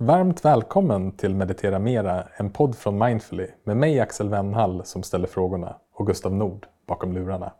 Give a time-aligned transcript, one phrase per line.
[0.00, 5.26] Varmt välkommen till Meditera Mera, en podd från Mindfully med mig Axel Wennhall som ställer
[5.26, 7.52] frågorna och Gustav Nord bakom lurarna.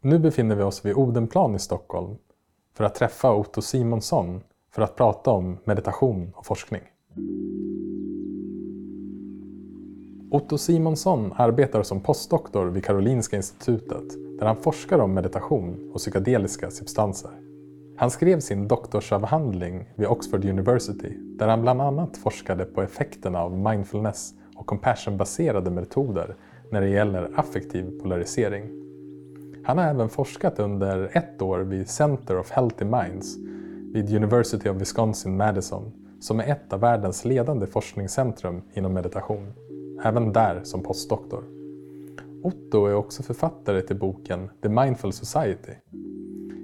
[0.00, 2.16] Nu befinner vi oss vid Odenplan i Stockholm
[2.74, 6.82] för att träffa Otto Simonsson för att prata om meditation och forskning.
[10.30, 16.70] Otto Simonsson arbetar som postdoktor vid Karolinska institutet där han forskar om meditation och psykedeliska
[16.70, 17.41] substanser.
[18.02, 23.58] Han skrev sin doktorsavhandling vid Oxford University där han bland annat forskade på effekterna av
[23.58, 26.36] mindfulness och compassionbaserade metoder
[26.70, 28.70] när det gäller affektiv polarisering.
[29.64, 33.36] Han har även forskat under ett år vid Center of Healthy Minds
[33.92, 39.52] vid University of Wisconsin-Madison som är ett av världens ledande forskningscentrum inom meditation,
[40.04, 41.44] även där som postdoktor.
[42.42, 45.72] Otto är också författare till boken The Mindful Society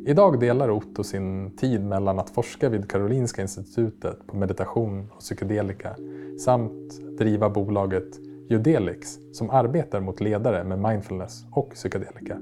[0.09, 5.97] Idag delar Otto sin tid mellan att forska vid Karolinska institutet på meditation och psykedelika
[6.45, 8.19] samt driva bolaget
[8.49, 12.39] Judelix som arbetar mot ledare med mindfulness och psykedelika.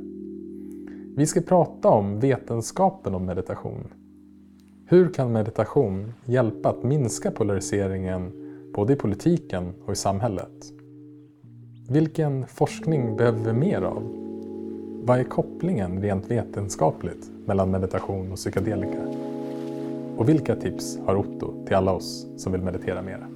[1.16, 3.88] Vi ska prata om vetenskapen om meditation.
[4.86, 8.32] Hur kan meditation hjälpa att minska polariseringen
[8.74, 10.72] både i politiken och i samhället?
[11.88, 14.25] Vilken forskning behöver vi mer av?
[15.06, 18.98] Vad är kopplingen rent vetenskapligt mellan meditation och psykedelika?
[20.16, 23.26] Och vilka tips har Otto till alla oss som vill meditera mera?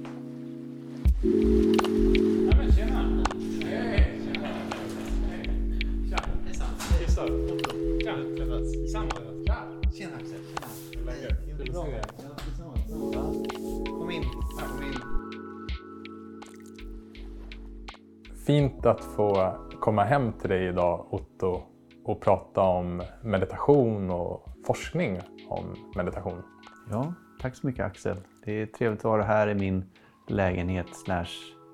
[18.45, 21.61] Fint att få komma hem till dig idag Otto
[22.05, 26.43] och prata om meditation och forskning om meditation.
[26.91, 28.17] Ja, tack så mycket Axel.
[28.45, 29.91] Det är trevligt att vara här i min
[30.27, 31.25] lägenhet slash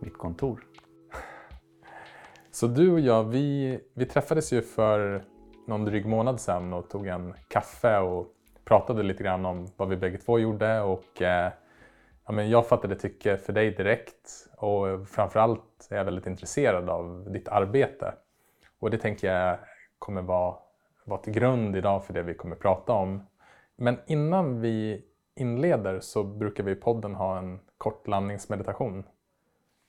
[0.01, 0.63] mitt kontor.
[2.51, 5.23] Så du och jag, vi, vi träffades ju för
[5.67, 8.27] någon dryg månad sedan och tog en kaffe och
[8.65, 11.51] pratade lite grann om vad vi bägge två gjorde och eh,
[12.27, 17.31] ja, men jag fattade tycke för dig direkt och framförallt är jag väldigt intresserad av
[17.31, 18.13] ditt arbete.
[18.79, 19.59] Och det tänker jag
[19.99, 20.55] kommer vara,
[21.05, 23.27] vara till grund idag för det vi kommer prata om.
[23.75, 25.05] Men innan vi
[25.35, 28.99] inleder så brukar vi i podden ha en kort landningsmeditation.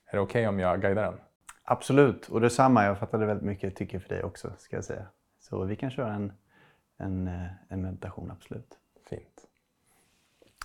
[0.05, 1.19] Är det okej okay om jag guidar den?
[1.63, 2.85] Absolut, och detsamma.
[2.85, 5.05] Jag fattade väldigt mycket tycke för dig också, ska jag säga.
[5.39, 6.33] Så vi kan köra en,
[6.97, 8.77] en, eh, en meditation, absolut.
[9.09, 9.48] Fint.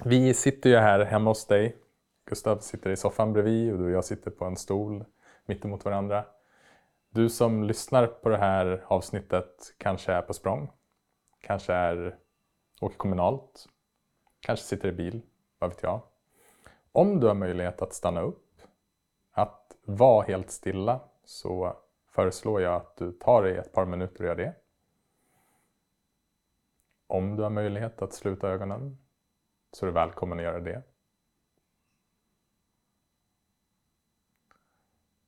[0.02, 1.76] Vi sitter ju här hemma hos dig.
[2.24, 5.04] Gustav sitter i soffan bredvid och du och jag sitter på en stol
[5.46, 6.24] mittemot varandra.
[7.10, 10.70] Du som lyssnar på det här avsnittet kanske är på språng,
[11.40, 12.16] kanske är,
[12.80, 13.68] åker kommunalt,
[14.40, 15.22] kanske sitter i bil,
[15.58, 16.00] vad vet jag.
[16.92, 18.60] Om du har möjlighet att stanna upp,
[19.32, 21.76] att vara helt stilla, så
[22.08, 24.54] föreslår jag att du tar dig ett par minuter och gör det.
[27.06, 28.98] Om du har möjlighet att sluta ögonen
[29.74, 30.82] så är du välkommen att göra det.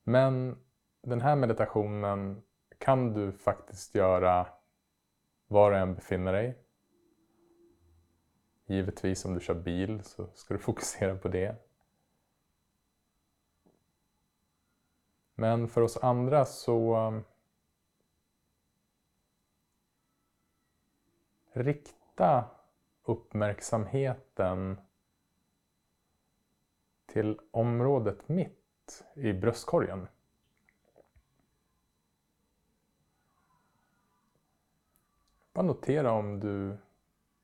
[0.03, 0.57] Men
[1.01, 2.43] den här meditationen
[2.77, 4.47] kan du faktiskt göra
[5.47, 6.57] var du än befinner dig.
[8.65, 11.55] Givetvis om du kör bil så ska du fokusera på det.
[15.35, 17.23] Men för oss andra så um,
[21.53, 22.56] rikta
[23.07, 24.81] uppmärksamheten
[27.05, 30.07] till området mitt i bröstkorgen.
[35.53, 36.77] Bara notera om du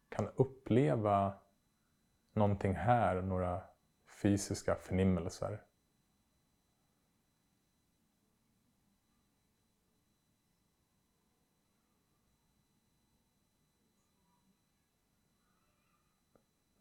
[0.10, 1.34] kan uppleva
[2.34, 3.62] någonting här, några
[4.08, 5.63] fysiska förnimmelser.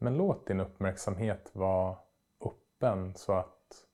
[0.03, 1.97] Men låt din uppmärksamhet vara
[2.41, 3.87] öppen så att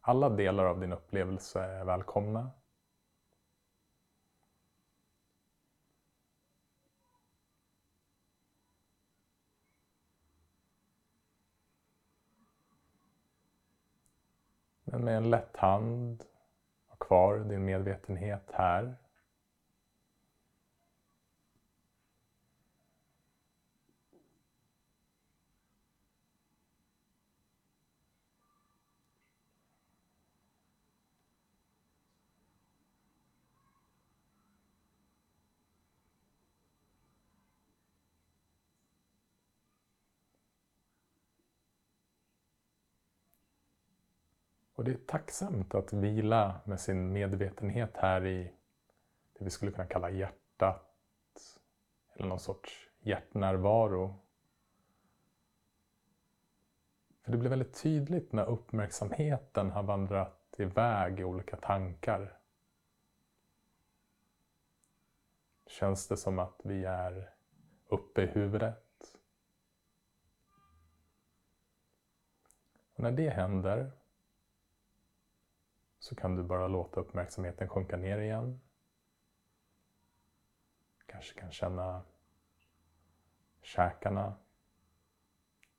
[0.00, 2.50] alla delar av din upplevelse är välkomna.
[14.84, 16.24] Men med en lätt hand
[16.88, 18.96] ha kvar din medvetenhet här.
[44.76, 48.52] Och det är tacksamt att vila med sin medvetenhet här i
[49.32, 50.92] det vi skulle kunna kalla hjärtat.
[52.14, 54.20] Eller någon sorts hjärtnärvaro.
[57.22, 62.38] För det blir väldigt tydligt när uppmärksamheten har vandrat iväg i olika tankar.
[65.66, 67.34] Känns det som att vi är
[67.86, 69.16] uppe i huvudet?
[72.94, 73.92] Och när det händer
[76.06, 78.60] så kan du bara låta uppmärksamheten sjunka ner igen.
[81.06, 82.02] Kanske kan känna
[83.62, 84.36] käkarna,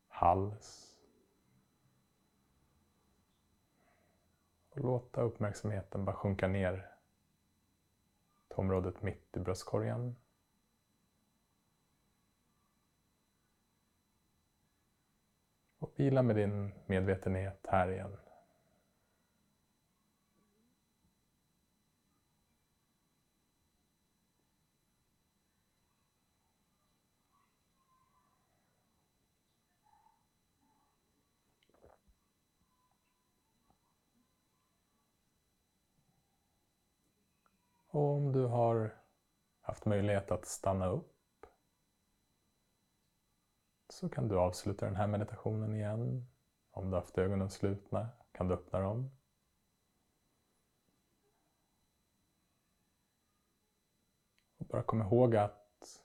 [0.08, 0.98] hals.
[4.70, 6.96] Och låta uppmärksamheten bara sjunka ner
[8.48, 10.16] till området mitt i bröstkorgen.
[15.80, 18.18] Och vila med din medvetenhet här igen.
[37.98, 38.96] Och om du har
[39.62, 41.46] haft möjlighet att stanna upp
[43.90, 46.28] så kan du avsluta den här meditationen igen.
[46.72, 49.12] Om du har haft ögonen slutna kan du öppna dem.
[54.58, 56.04] Och bara kom ihåg att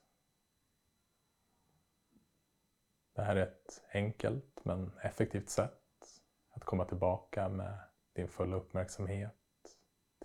[3.13, 7.79] det här är ett enkelt men effektivt sätt att komma tillbaka med
[8.13, 9.37] din fulla uppmärksamhet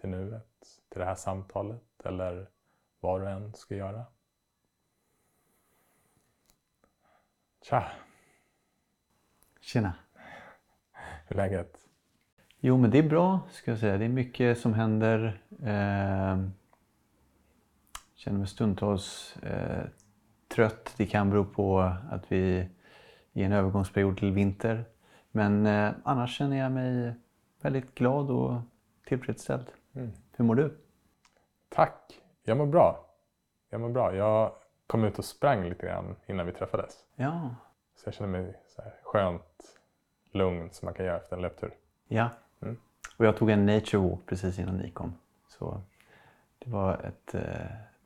[0.01, 0.48] till nuet,
[0.89, 2.49] till det här samtalet eller
[3.01, 4.05] vad du än ska göra.
[7.63, 7.93] Tja!
[9.61, 9.95] Tjena!
[11.27, 11.79] Hur är läget?
[12.61, 13.99] Jo, men det är bra ska jag säga.
[13.99, 15.43] Det är mycket som händer.
[15.51, 16.39] Eh,
[18.15, 19.85] känner mig stundtals eh,
[20.49, 20.95] trött.
[20.97, 21.81] Det kan bero på
[22.11, 22.69] att vi är
[23.33, 24.85] i en övergångsperiod till vinter.
[25.31, 27.15] Men eh, annars känner jag mig
[27.61, 28.61] väldigt glad och
[29.07, 29.67] tillfredsställd.
[29.95, 30.13] Mm.
[30.39, 30.77] Hur mår du?
[31.69, 32.21] Tack!
[32.43, 33.07] Jag mår bra.
[33.71, 34.15] Jag mår bra.
[34.17, 34.53] Jag
[34.87, 37.05] kom ut och sprang lite grann innan vi träffades.
[37.17, 37.55] Ja.
[37.97, 39.79] Så jag känner mig så här skönt
[40.33, 41.75] lugn som man kan göra efter en löptur.
[42.09, 42.29] Ja.
[42.63, 42.77] Mm.
[43.17, 45.15] Och jag tog en nature walk precis innan ni kom.
[45.49, 45.81] Så
[46.59, 47.43] det var ett eh,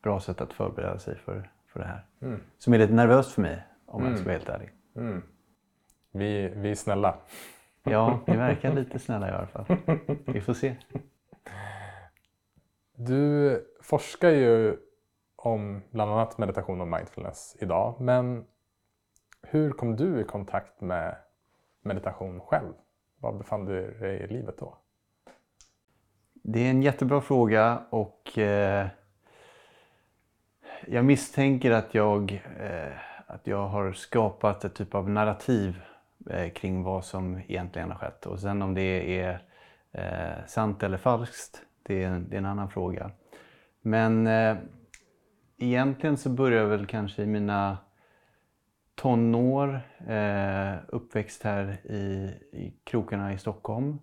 [0.03, 2.05] bra sätt att förbereda sig för, för det här.
[2.21, 2.41] Mm.
[2.59, 4.19] Som är lite nervöst för mig om jag Mm.
[4.19, 4.71] ska vara helt ärlig.
[4.97, 5.23] Mm.
[6.11, 7.17] Vi, vi är snälla.
[7.83, 9.65] Ja, ni verkar lite snälla i alla fall.
[10.27, 10.77] Vi får se.
[13.07, 14.77] Du forskar ju
[15.37, 18.01] om bland annat meditation och mindfulness idag.
[18.01, 18.45] Men
[19.43, 21.17] hur kom du i kontakt med
[21.83, 22.73] meditation själv?
[23.21, 24.79] Var befann du dig i livet då?
[26.33, 28.87] Det är en jättebra fråga och eh,
[30.87, 32.93] jag misstänker att jag, eh,
[33.27, 35.83] att jag har skapat ett typ av narrativ
[36.31, 38.27] eh, kring vad som egentligen har skett.
[38.27, 39.47] Och sen om det är
[39.93, 43.11] eh, sant eller falskt, det är, en, det är en annan fråga.
[43.81, 44.57] Men eh,
[45.59, 47.79] egentligen så började jag väl kanske i mina
[48.95, 53.99] tonår, eh, uppväxt här i, i krokarna i Stockholm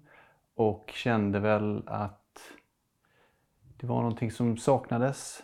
[0.55, 2.19] och kände väl att
[3.77, 5.43] det var någonting som saknades.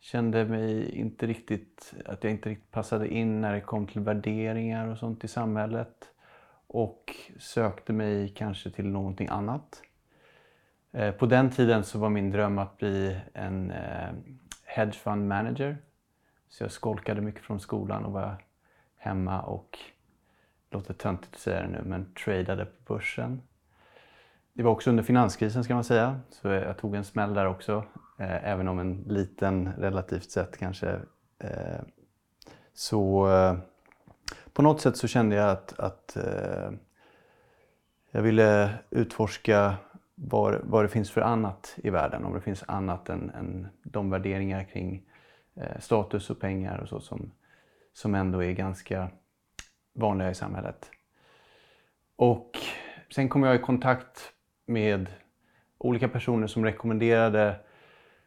[0.00, 4.88] Kände mig inte riktigt, att jag inte riktigt passade in när det kom till värderingar
[4.88, 6.10] och sånt i samhället.
[6.66, 9.82] Och sökte mig kanske till någonting annat.
[10.92, 14.10] Eh, på den tiden så var min dröm att bli en eh,
[14.64, 15.78] hedge fund manager.
[16.48, 18.44] Så jag skolkade mycket från skolan och var
[18.96, 19.78] hemma och,
[20.70, 23.42] låter töntigt att säga det nu, men tradade på börsen.
[24.52, 27.84] Det var också under finanskrisen ska man säga, så jag tog en smäll där också.
[28.18, 31.00] Eh, även om en liten relativt sett kanske.
[31.38, 31.80] Eh,
[32.74, 33.58] så eh,
[34.52, 36.70] på något sätt så kände jag att, att eh,
[38.10, 39.74] jag ville utforska
[40.22, 42.24] vad, vad det finns för annat i världen.
[42.24, 45.02] Om det finns annat än, än de värderingar kring
[45.54, 47.32] eh, status och pengar och så som,
[47.92, 49.10] som ändå är ganska
[49.94, 50.90] vanliga i samhället.
[52.16, 52.58] Och
[53.14, 54.32] sen kom jag i kontakt
[54.66, 55.06] med
[55.78, 57.56] olika personer som rekommenderade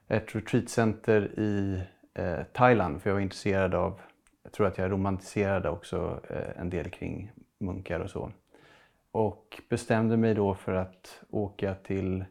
[0.08, 1.84] ett retreatcenter i
[2.14, 3.02] eh, Thailand.
[3.02, 4.02] För jag var intresserad av,
[4.44, 8.32] jag tror att jag romantiserade också eh, en del kring munkar och så.
[9.14, 12.26] Och bestämde mig då för att åka till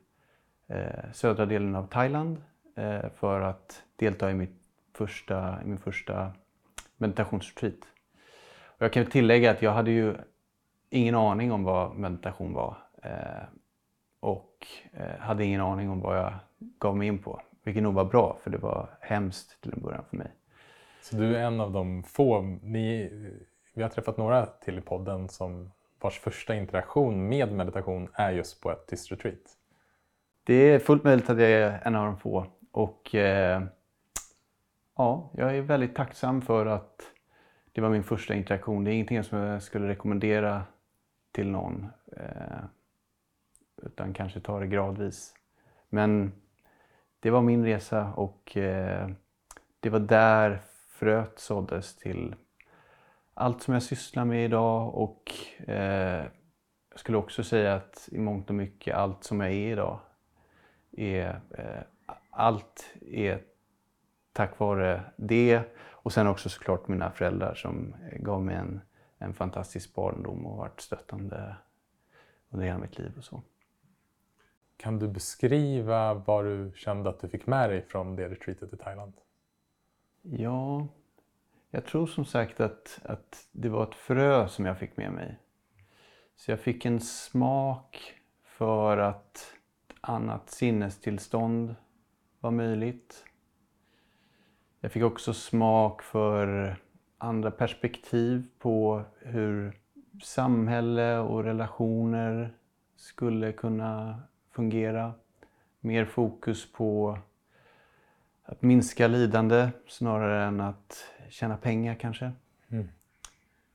[0.67, 2.43] eh, södra delen av Thailand
[2.75, 4.57] eh, för att delta i, mitt
[4.95, 6.33] första, i min första
[6.97, 7.79] meditationsretreat.
[8.65, 10.15] Och jag kan tillägga att jag hade ju
[10.91, 12.77] ingen aning om vad meditation var.
[13.03, 13.45] Eh,
[14.21, 16.33] och eh, hade ingen aning om vad jag
[16.79, 17.41] gav mig in på.
[17.63, 20.31] Vilket nog var bra för det var hemskt till en början för mig.
[21.03, 23.11] Så du är en av de få, ni,
[23.75, 25.71] vi har träffat några till i podden som
[26.03, 29.59] vars första interaktion med meditation är just på ett tyst retreat.
[30.45, 32.47] Det är fullt möjligt att jag är en av de få.
[32.73, 33.63] Och eh,
[34.97, 37.03] ja, jag är väldigt tacksam för att
[37.73, 38.85] det var min första interaktion.
[38.85, 40.63] Det är ingenting som jag skulle rekommendera
[41.33, 41.87] till någon.
[42.17, 42.65] Eh,
[43.83, 45.35] utan kanske ta det gradvis.
[45.89, 46.33] Men
[47.21, 49.09] det var min resa och eh,
[49.81, 52.35] det var där fröet såddes till
[53.35, 55.33] allt som jag sysslar med idag och
[55.69, 56.25] eh,
[56.91, 60.01] jag skulle också säga att i mångt och mycket allt som jag är idag
[60.93, 61.83] är eh,
[62.31, 63.43] allt är
[64.33, 68.81] tack vare det och sen också såklart mina föräldrar som gav mig en,
[69.19, 71.57] en fantastisk barndom och varit stöttande
[72.51, 73.43] under hela mitt liv och så.
[74.77, 78.77] Kan du beskriva vad du kände att du fick med dig från det retreatet i
[78.77, 79.13] Thailand?
[80.23, 80.89] Ja,
[81.75, 85.39] jag tror som sagt att, att det var ett frö som jag fick med mig.
[86.37, 88.15] Så jag fick en smak
[88.45, 89.55] för att
[89.89, 91.75] ett annat sinnestillstånd
[92.41, 93.25] var möjligt.
[94.81, 96.77] Jag fick också smak för
[97.19, 99.81] andra perspektiv på hur
[100.23, 102.55] samhälle och relationer
[102.97, 105.15] skulle kunna fungera.
[105.81, 107.19] Mer fokus på
[108.53, 112.33] att minska lidande snarare än att tjäna pengar kanske.
[112.69, 112.89] Mm.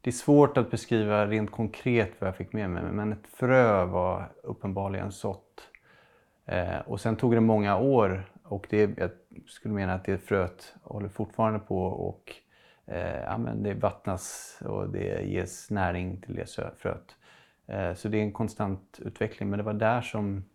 [0.01, 3.85] Det är svårt att beskriva rent konkret vad jag fick med mig men ett frö
[3.85, 5.61] var uppenbarligen sått.
[6.45, 9.09] Eh, och sen tog det många år och det, jag
[9.47, 12.35] skulle mena att det fröet håller fortfarande på och
[12.85, 17.15] eh, ja, men det vattnas och det ges näring till det fröet.
[17.67, 20.45] Eh, så det är en konstant utveckling men det var där som,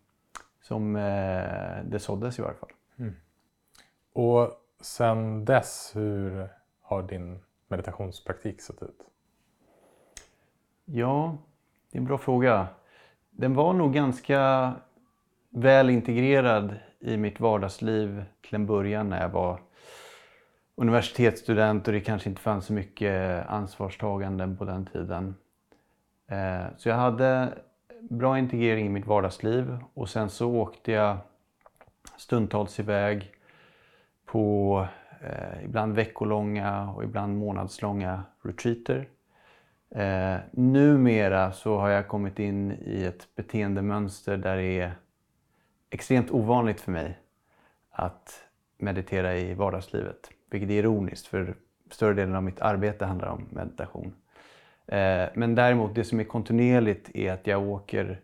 [0.61, 2.71] som eh, det såddes i varje fall.
[2.97, 3.15] Mm.
[4.13, 4.51] Och
[4.81, 6.49] sen dess, hur
[6.81, 8.99] har din meditationspraktik sett ut?
[10.85, 11.37] Ja,
[11.91, 12.67] det är en bra fråga.
[13.29, 14.73] Den var nog ganska
[15.49, 19.61] väl integrerad i mitt vardagsliv till en början när jag var
[20.75, 25.35] universitetsstudent och det kanske inte fanns så mycket ansvarstaganden på den tiden.
[26.27, 27.53] Eh, så jag hade
[28.01, 31.17] bra integrering i mitt vardagsliv och sen så åkte jag
[32.17, 33.31] stundtals iväg
[34.33, 34.87] på
[35.21, 39.07] eh, ibland veckolånga och ibland månadslånga retreater.
[39.95, 44.91] Eh, numera så har jag kommit in i ett beteendemönster där det är
[45.89, 47.19] extremt ovanligt för mig
[47.91, 48.43] att
[48.77, 50.29] meditera i vardagslivet.
[50.51, 51.55] Vilket är ironiskt för
[51.91, 54.13] större delen av mitt arbete handlar om meditation.
[54.87, 58.19] Eh, men däremot det som är kontinuerligt är att jag åker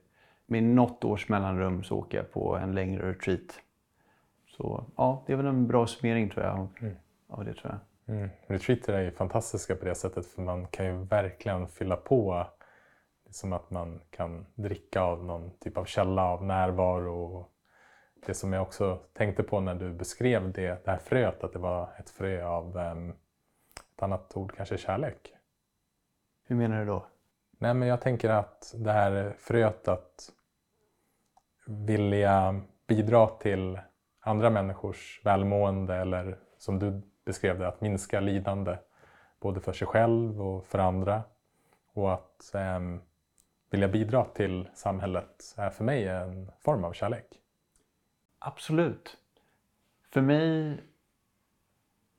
[0.46, 3.62] med något års mellanrum så åker jag på en längre retreat
[4.60, 6.96] så ja, det är väl en bra summering tror jag mm.
[7.28, 8.16] av det tror jag.
[8.16, 8.30] Mm.
[8.48, 12.46] Retreater är ju fantastiska på det sättet för man kan ju verkligen fylla på.
[13.24, 17.46] Det är som att man kan dricka av någon typ av källa av närvaro.
[18.26, 21.60] Det som jag också tänkte på när du beskrev det, det här fröet, att det
[21.60, 23.10] var ett frö av um,
[23.96, 25.34] ett annat ord, kanske kärlek.
[26.48, 27.06] Hur menar du då?
[27.58, 30.32] Nej, men jag tänker att det här fröet att
[31.68, 33.80] vilja bidra till
[34.30, 38.78] andra människors välmående eller som du beskrev det, att minska lidande
[39.40, 41.24] både för sig själv och för andra.
[41.94, 42.80] Och att eh,
[43.70, 47.26] vilja bidra till samhället är för mig en form av kärlek.
[48.40, 49.18] Absolut.
[50.10, 50.78] För mig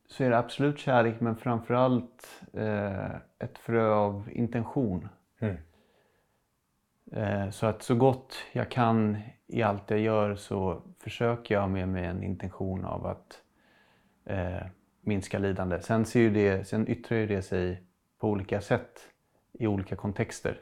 [0.06, 5.08] så är det absolut kärlek men framförallt eh, ett frö av intention.
[5.38, 5.56] Mm.
[7.12, 11.88] Eh, så att så gott jag kan i allt jag gör så försöker jag med
[11.88, 13.42] mig en intention av att
[14.24, 14.66] eh,
[15.00, 15.80] minska lidande.
[15.80, 17.82] Sen, ser ju det, sen yttrar ju det sig
[18.18, 19.00] på olika sätt
[19.52, 20.60] i olika kontexter.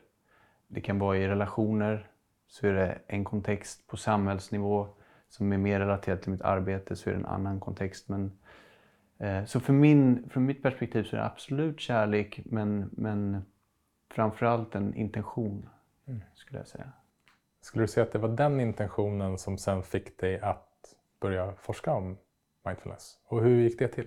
[0.69, 2.11] Det kan vara i relationer,
[2.47, 4.89] så är det en kontext på samhällsnivå
[5.29, 8.09] som är mer relaterad till mitt arbete så är det en annan kontext.
[8.09, 8.39] Men,
[9.19, 13.43] eh, så för min, från mitt perspektiv så är det absolut kärlek men, men
[14.11, 15.69] framförallt en intention
[16.07, 16.23] mm.
[16.35, 16.93] skulle jag säga.
[17.69, 21.93] Skulle du säga att det var den intentionen som sen fick dig att börja forska
[21.93, 22.17] om
[22.65, 23.19] mindfulness?
[23.25, 24.07] Och hur gick det till?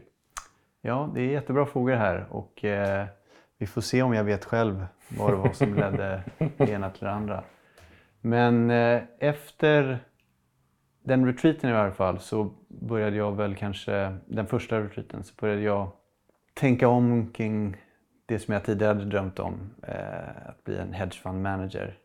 [0.81, 3.05] Ja, det är jättebra frågor här och eh,
[3.57, 4.85] vi får se om jag vet själv
[5.17, 6.23] vad det var som ledde
[6.57, 7.43] det ena till det andra.
[8.21, 9.99] Men eh, efter
[11.03, 15.61] den retreaten i alla fall så började jag väl kanske, den första retreaten, så började
[15.61, 15.91] jag
[16.53, 17.77] tänka om kring
[18.25, 21.97] det som jag tidigare hade drömt om, eh, att bli en hedgefund manager.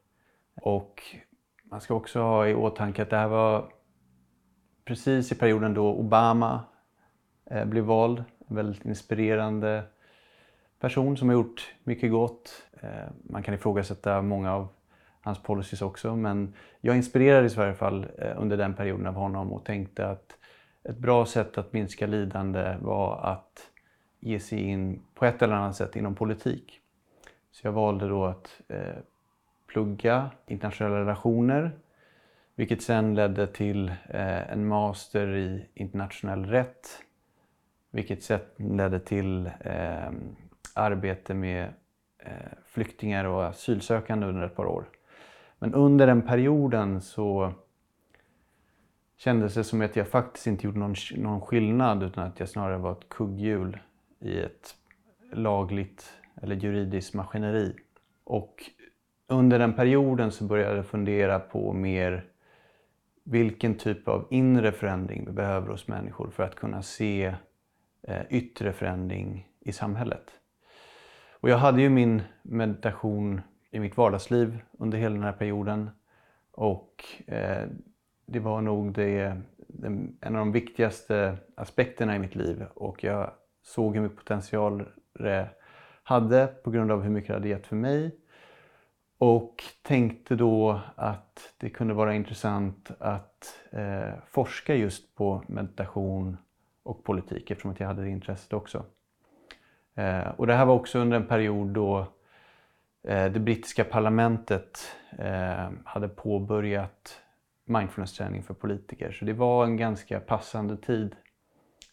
[0.62, 1.02] Och
[1.70, 3.72] man ska också ha i åtanke att det här var
[4.84, 6.64] precis i perioden då Obama
[7.50, 8.24] eh, blev vald.
[8.48, 9.84] En väldigt inspirerande
[10.80, 12.62] person som har gjort mycket gott.
[12.80, 14.68] Eh, man kan ifrågasätta många av
[15.20, 19.52] hans policies också men jag inspirerades i varje fall eh, under den perioden av honom
[19.52, 20.38] och tänkte att
[20.82, 23.70] ett bra sätt att minska lidande var att
[24.20, 26.80] ge sig in på ett eller annat sätt inom politik.
[27.50, 28.96] Så jag valde då att eh,
[29.76, 31.70] plugga internationella relationer
[32.54, 37.02] vilket sen ledde till eh, en master i internationell rätt
[37.90, 40.10] vilket sen ledde till eh,
[40.74, 41.68] arbete med
[42.18, 42.32] eh,
[42.66, 44.84] flyktingar och asylsökande under ett par år.
[45.58, 47.52] Men under den perioden så
[49.16, 52.78] kändes det som att jag faktiskt inte gjorde någon, någon skillnad utan att jag snarare
[52.78, 53.78] var ett kugghjul
[54.20, 54.74] i ett
[55.32, 57.76] lagligt eller juridiskt maskineri.
[58.24, 58.70] Och
[59.28, 62.24] under den perioden så började jag fundera på mer
[63.24, 67.34] vilken typ av inre förändring vi behöver hos människor för att kunna se
[68.02, 70.30] eh, yttre förändring i samhället.
[71.40, 73.40] Och jag hade ju min meditation
[73.70, 75.90] i mitt vardagsliv under hela den här perioden
[76.50, 77.68] och eh,
[78.26, 79.42] det var nog det,
[79.84, 83.30] en av de viktigaste aspekterna i mitt liv och jag
[83.62, 85.48] såg hur mycket potential det
[86.02, 88.16] hade på grund av hur mycket det hade gett för mig.
[89.18, 96.36] Och tänkte då att det kunde vara intressant att eh, forska just på meditation
[96.82, 98.84] och politik eftersom att jag hade det intresset också.
[99.94, 101.98] Eh, och det här var också under en period då
[103.08, 104.78] eh, det brittiska parlamentet
[105.18, 107.20] eh, hade påbörjat
[107.64, 109.12] mindfulness-träning för politiker.
[109.12, 111.16] Så det var en ganska passande tid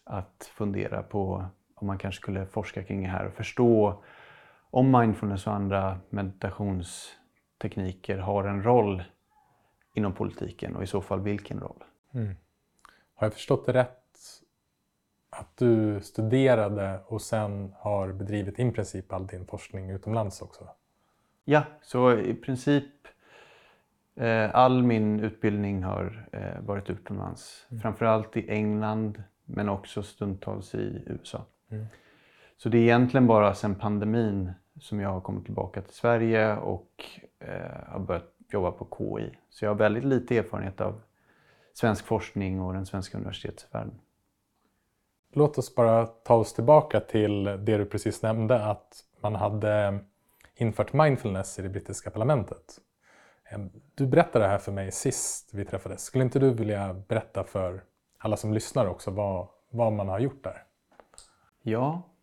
[0.04, 4.02] att fundera på om man kanske skulle forska kring det här och förstå
[4.74, 9.02] om mindfulness och andra meditationstekniker har en roll
[9.94, 11.84] inom politiken och i så fall vilken roll.
[12.14, 12.34] Mm.
[13.14, 14.18] Har jag förstått det rätt
[15.30, 20.68] att du studerade och sen har bedrivit i princip all din forskning utomlands också?
[21.44, 22.92] Ja, så i princip
[24.14, 27.66] eh, all min utbildning har eh, varit utomlands.
[27.70, 27.80] Mm.
[27.80, 31.44] Framförallt i England men också stundtals i USA.
[31.70, 31.86] Mm.
[32.56, 37.04] Så det är egentligen bara sedan pandemin som jag har kommit tillbaka till Sverige och
[37.38, 39.38] eh, har börjat jobba på KI.
[39.48, 41.00] Så jag har väldigt lite erfarenhet av
[41.74, 44.00] svensk forskning och den svenska universitetsvärlden.
[45.32, 49.98] Låt oss bara ta oss tillbaka till det du precis nämnde att man hade
[50.54, 52.80] infört mindfulness i det brittiska parlamentet.
[53.94, 56.04] Du berättade det här för mig sist vi träffades.
[56.04, 57.82] Skulle inte du vilja berätta för
[58.18, 60.62] alla som lyssnar också vad, vad man har gjort där?
[61.62, 62.13] Ja, eh,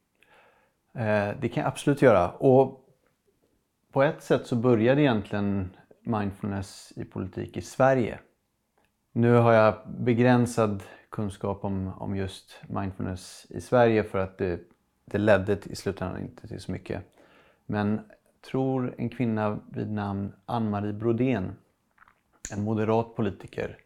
[0.94, 2.32] Eh, det kan jag absolut göra.
[2.32, 2.90] Och
[3.92, 8.20] på ett sätt så började egentligen mindfulness i politik i Sverige.
[9.12, 14.60] Nu har jag begränsad kunskap om, om just mindfulness i Sverige för att det,
[15.06, 17.04] det ledde i slutändan inte till så mycket.
[17.66, 18.02] Men
[18.52, 21.56] tror en kvinna vid namn Ann-Marie Brodén,
[22.54, 23.78] en moderat politiker,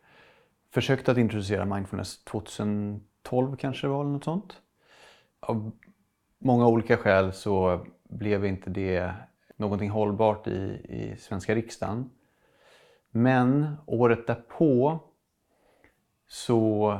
[0.71, 4.61] försökte att introducera mindfulness 2012 kanske det var eller något sånt.
[5.39, 5.71] Av
[6.45, 9.13] många olika skäl så blev inte det
[9.55, 12.10] någonting hållbart i, i svenska riksdagen.
[13.10, 14.99] Men året därpå
[16.27, 16.99] så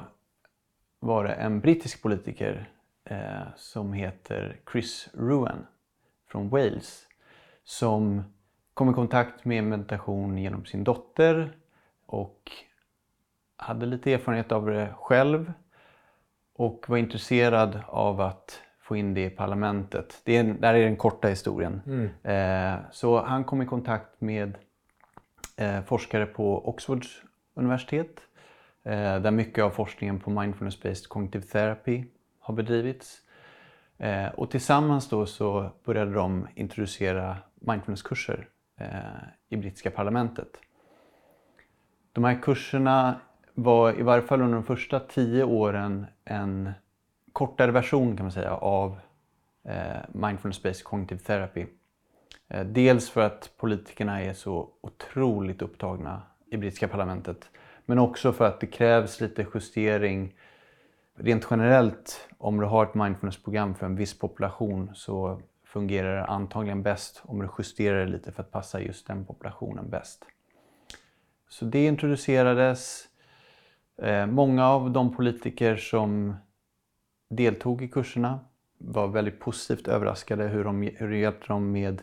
[1.00, 2.70] var det en brittisk politiker
[3.04, 5.68] eh, som heter Chris Ruan
[6.28, 7.08] från Wales
[7.64, 8.24] som
[8.74, 11.58] kom i kontakt med meditation genom sin dotter
[12.06, 12.52] och
[13.58, 15.54] hade lite erfarenhet av det själv
[16.54, 20.22] och var intresserad av att få in det i parlamentet.
[20.24, 21.82] Det är, där är den korta historien.
[21.86, 22.10] Mm.
[22.24, 24.58] Eh, så han kom i kontakt med
[25.58, 27.22] eh, forskare på Oxfords
[27.54, 28.22] universitet
[28.84, 32.06] eh, där mycket av forskningen på mindfulness-based cognitive therapy
[32.40, 33.22] har bedrivits.
[33.98, 38.48] Eh, och tillsammans då så började de introducera mindfulnesskurser
[38.80, 38.90] eh,
[39.50, 40.50] i brittiska parlamentet.
[42.14, 43.20] De här kurserna
[43.54, 46.72] var i varje fall under de första tio åren en
[47.36, 49.00] kortare version kan man säga av
[49.64, 51.66] eh, mindfulness-based cognitive therapy.
[52.48, 56.22] Eh, dels för att politikerna är så otroligt upptagna
[56.52, 57.50] i brittiska parlamentet
[57.86, 60.34] men också för att det krävs lite justering.
[61.16, 66.84] Rent generellt, om du har ett mindfulnessprogram för en viss population så fungerar det antagligen
[66.84, 70.26] bäst om du justerar det lite för att passa just den populationen bäst.
[71.50, 73.08] Så det introducerades.
[74.02, 76.36] Eh, många av de politiker som
[77.36, 78.40] deltog i kurserna
[78.78, 82.02] var väldigt positivt överraskade hur, de, hur de hjälpte dem med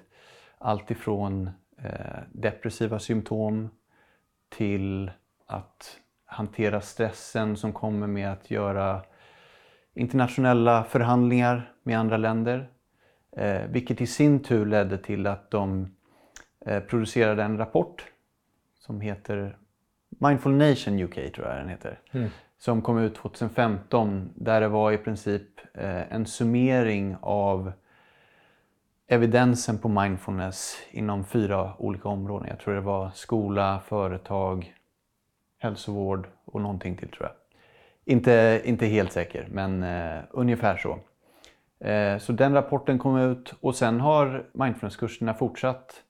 [0.58, 3.70] allt ifrån eh, depressiva symptom
[4.48, 5.10] till
[5.46, 9.02] att hantera stressen som kommer med att göra
[9.94, 12.68] internationella förhandlingar med andra länder.
[13.36, 15.96] Eh, vilket i sin tur ledde till att de
[16.66, 18.06] eh, producerade en rapport
[18.78, 19.56] som heter
[20.08, 22.00] Mindful Nation UK tror jag den heter.
[22.12, 22.30] Mm.
[22.62, 25.42] Som kom ut 2015 där det var i princip
[25.74, 27.72] eh, en summering av
[29.06, 32.48] evidensen på mindfulness inom fyra olika områden.
[32.48, 34.74] Jag tror det var skola, företag,
[35.58, 37.32] hälsovård och någonting till tror jag.
[38.14, 40.98] Inte, inte helt säker, men eh, ungefär så.
[41.88, 46.02] Eh, så den rapporten kom ut och sen har mindfulnesskurserna fortsatt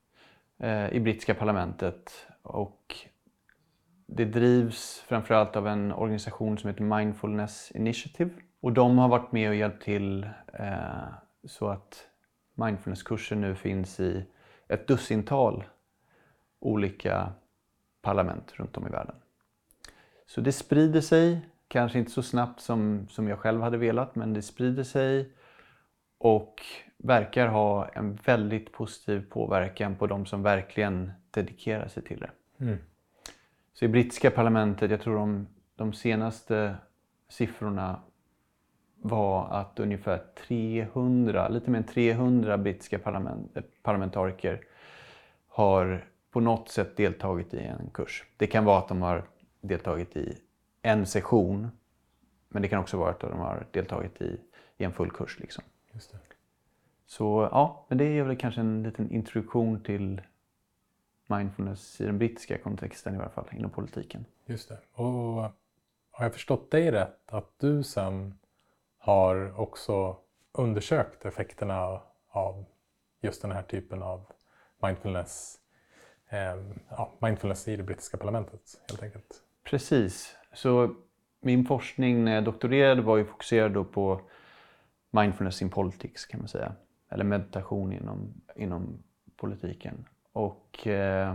[0.59, 2.27] eh, i brittiska parlamentet.
[2.43, 2.97] Och
[4.17, 8.31] det drivs framförallt av en organisation som heter Mindfulness Initiative.
[8.61, 11.09] Och de har varit med och hjälpt till eh,
[11.45, 12.07] så att
[12.55, 14.27] mindfulnesskurser nu finns i
[14.69, 15.65] ett dussintal
[16.61, 17.33] olika
[18.03, 19.15] parlament runt om i världen.
[20.27, 24.35] Så det sprider sig, kanske inte så snabbt som, som jag själv hade velat, men
[24.35, 25.33] det sprider sig
[26.19, 26.63] och
[26.97, 32.31] verkar ha en väldigt positiv påverkan på de som verkligen dedikerar sig till det.
[32.65, 32.79] Mm.
[33.73, 36.77] Så i brittiska parlamentet, jag tror de, de senaste
[37.29, 38.01] siffrorna
[38.97, 44.61] var att ungefär 300, lite mer än 300 brittiska parlament, parlamentariker
[45.49, 48.25] har på något sätt deltagit i en kurs.
[48.37, 49.25] Det kan vara att de har
[49.61, 50.39] deltagit i
[50.83, 51.69] en session,
[52.49, 54.41] men det kan också vara att de har deltagit i,
[54.77, 55.41] i en full kurs.
[55.41, 55.65] Liksom.
[57.07, 60.21] Så ja, men det är väl kanske en liten introduktion till
[61.39, 64.25] mindfulness i den brittiska kontexten i alla fall, inom politiken.
[64.47, 64.79] Just det.
[64.93, 65.53] Och
[66.11, 68.39] har jag förstått dig rätt att du sen
[68.99, 70.17] har också
[70.53, 72.65] undersökt effekterna av
[73.21, 74.27] just den här typen av
[74.83, 75.59] mindfulness,
[76.29, 76.57] eh,
[76.89, 79.43] ja, mindfulness i det brittiska parlamentet helt enkelt?
[79.65, 80.37] Precis.
[80.53, 80.95] Så
[81.41, 84.21] min forskning när jag doktorerade var ju fokuserad på
[85.11, 86.73] mindfulness in politics kan man säga.
[87.09, 89.03] Eller meditation inom, inom
[89.37, 90.05] politiken.
[90.33, 91.35] Och eh,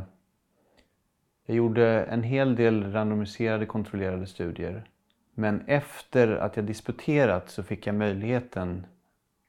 [1.45, 4.89] jag gjorde en hel del randomiserade kontrollerade studier.
[5.33, 8.85] Men efter att jag disputerat så fick jag möjligheten,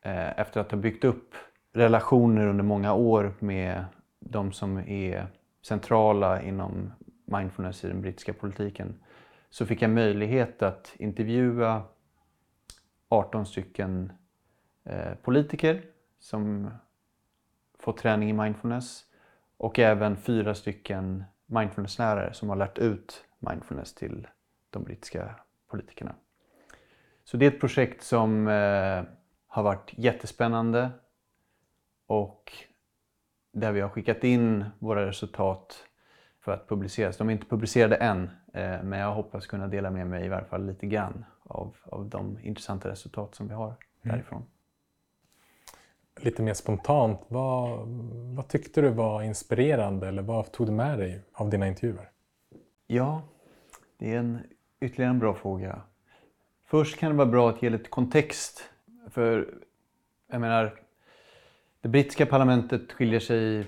[0.02, 1.34] eh, efter att ha byggt upp
[1.72, 3.84] relationer under många år med
[4.20, 5.26] de som är
[5.62, 6.92] centrala inom
[7.24, 8.94] mindfulness i den brittiska politiken,
[9.50, 11.82] så fick jag möjlighet att intervjua
[13.08, 14.12] 18 stycken
[14.84, 15.82] eh, politiker
[16.18, 16.70] som
[17.78, 19.04] fått träning i mindfulness
[19.58, 24.26] och även fyra stycken mindfulnesslärare som har lärt ut mindfulness till
[24.70, 25.34] de brittiska
[25.70, 26.14] politikerna.
[27.24, 29.02] Så det är ett projekt som eh,
[29.46, 30.90] har varit jättespännande
[32.06, 32.52] och
[33.52, 35.84] där vi har skickat in våra resultat
[36.40, 37.16] för att publiceras.
[37.16, 38.22] De är inte publicerade än,
[38.54, 42.08] eh, men jag hoppas kunna dela med mig i varje fall lite grann av, av
[42.08, 43.76] de intressanta resultat som vi har mm.
[44.02, 44.42] därifrån.
[46.20, 47.88] Lite mer spontant, vad,
[48.36, 52.10] vad tyckte du var inspirerande eller vad tog du med dig av dina intervjuer?
[52.86, 53.22] Ja,
[53.98, 54.38] det är en,
[54.80, 55.82] ytterligare en bra fråga.
[56.66, 58.64] Först kan det vara bra att ge lite kontext.
[59.10, 59.54] För
[60.30, 60.80] jag menar,
[61.80, 63.66] det brittiska parlamentet skiljer sig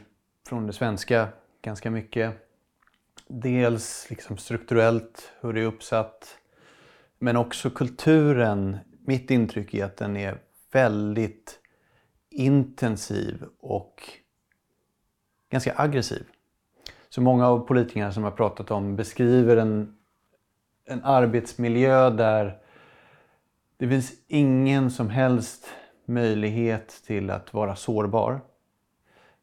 [0.48, 1.28] från det svenska
[1.62, 2.34] ganska mycket.
[3.28, 6.38] Dels liksom strukturellt, hur det är uppsatt.
[7.18, 8.78] Men också kulturen.
[9.04, 10.38] Mitt intryck är att den är
[10.72, 11.59] väldigt
[12.30, 14.02] intensiv och
[15.50, 16.26] ganska aggressiv.
[17.08, 19.96] Så många av politikerna som jag pratat om beskriver en,
[20.84, 22.58] en arbetsmiljö där
[23.76, 25.66] det finns ingen som helst
[26.04, 28.40] möjlighet till att vara sårbar.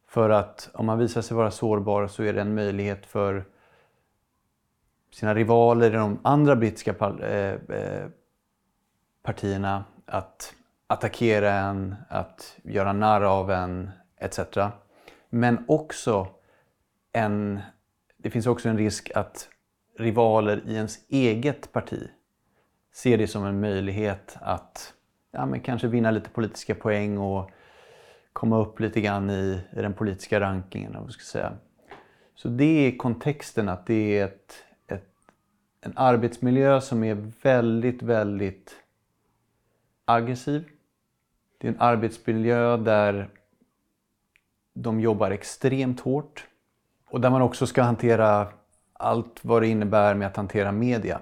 [0.06, 3.44] För att om man visar sig vara sårbar så är det en möjlighet för
[5.10, 8.08] sina rivaler i de andra brittiska eh, eh,
[9.22, 10.54] partierna att
[10.88, 14.40] attackera en, att göra narr av en etc.
[15.30, 16.28] Men också
[17.12, 17.60] en,
[18.16, 19.48] det finns också en risk att
[19.98, 22.08] rivaler i ens eget parti
[22.94, 24.94] ser det som en möjlighet att
[25.30, 27.50] ja, men kanske vinna lite politiska poäng och
[28.32, 30.92] komma upp lite grann i, i den politiska rankingen.
[30.92, 31.52] Vad ska säga.
[32.34, 35.08] Så det är kontexten att det är ett, ett,
[35.80, 38.76] en arbetsmiljö som är väldigt, väldigt
[40.04, 40.68] aggressiv.
[41.58, 43.28] Det är en arbetsmiljö där
[44.74, 46.46] de jobbar extremt hårt
[47.10, 48.48] och där man också ska hantera
[48.92, 51.20] allt vad det innebär med att hantera media.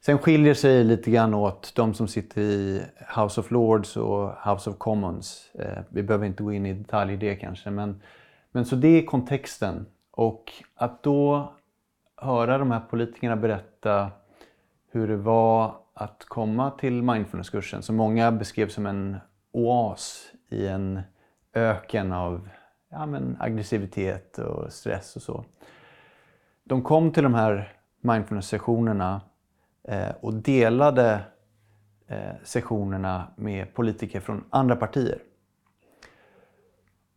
[0.00, 2.82] Sen skiljer sig lite grann åt de som sitter i
[3.16, 5.50] House of Lords och House of Commons.
[5.54, 8.02] Eh, vi behöver inte gå in i detalj i det kanske men,
[8.50, 9.86] men så det är kontexten.
[10.10, 11.52] Och att då
[12.16, 14.10] höra de här politikerna berätta
[14.90, 19.16] hur det var att komma till mindfulnesskursen som många beskrev som en
[19.52, 21.00] oas i en
[21.54, 22.48] öken av
[22.90, 25.44] ja, men aggressivitet och stress och så.
[26.64, 29.20] De kom till de här mindfulness-sessionerna
[29.88, 31.20] eh, och delade
[32.06, 35.18] eh, sessionerna med politiker från andra partier.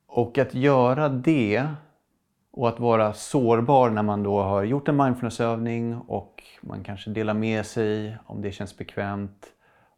[0.08, 1.67] Och att göra det
[2.51, 7.33] och att vara sårbar när man då har gjort en mindfulnessövning och man kanske delar
[7.33, 9.47] med sig om det känns bekvämt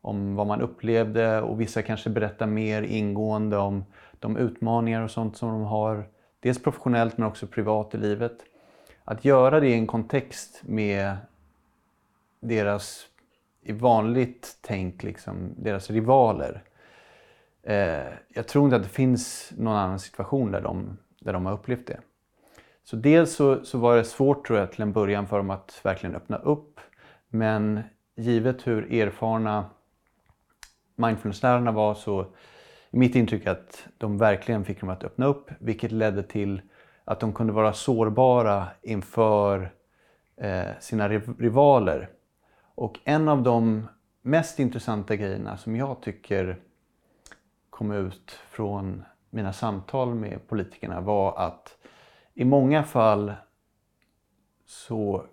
[0.01, 3.85] om vad man upplevde och vissa kanske berättar mer ingående om
[4.19, 6.05] de utmaningar och sånt som de har.
[6.39, 8.37] Dels professionellt men också privat i livet.
[9.03, 11.17] Att göra det i en kontext med
[12.39, 13.07] deras,
[13.61, 16.63] i vanligt tänk, liksom, deras rivaler.
[17.63, 21.53] Eh, jag tror inte att det finns någon annan situation där de, där de har
[21.53, 21.99] upplevt det.
[22.83, 25.79] Så dels så, så var det svårt tror jag till en början för dem att
[25.83, 26.79] verkligen öppna upp.
[27.29, 27.81] Men
[28.15, 29.65] givet hur erfarna
[30.95, 32.25] mindfulnesslärarna var så
[32.89, 36.61] mitt intryck är att de verkligen fick dem att öppna upp vilket ledde till
[37.05, 39.73] att de kunde vara sårbara inför
[40.37, 42.09] eh, sina rivaler.
[42.75, 43.87] Och en av de
[44.21, 46.59] mest intressanta grejerna som jag tycker
[47.69, 51.77] kom ut från mina samtal med politikerna var att
[52.33, 53.33] i många fall
[54.65, 55.25] så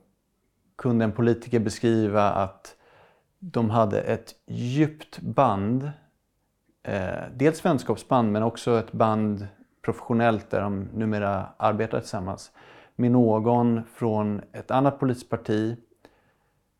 [0.76, 2.76] kunde en politiker beskriva att
[3.38, 5.90] de hade ett djupt band.
[6.82, 9.46] Eh, dels vänskapsband men också ett band
[9.82, 12.52] professionellt där de numera arbetar tillsammans.
[12.96, 15.76] Med någon från ett annat politiskt parti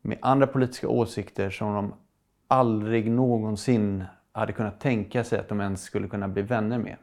[0.03, 1.95] med andra politiska åsikter som de
[2.49, 6.97] aldrig någonsin hade kunnat tänka sig att de ens skulle kunna bli vänner med.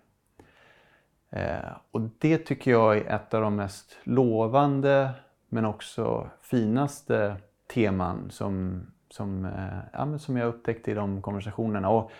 [1.29, 5.09] Eh, och det tycker jag är ett av de mest lovande
[5.49, 7.35] men också finaste
[7.73, 11.89] teman som, som, eh, ja, som jag upptäckte i de konversationerna.
[11.89, 12.11] Och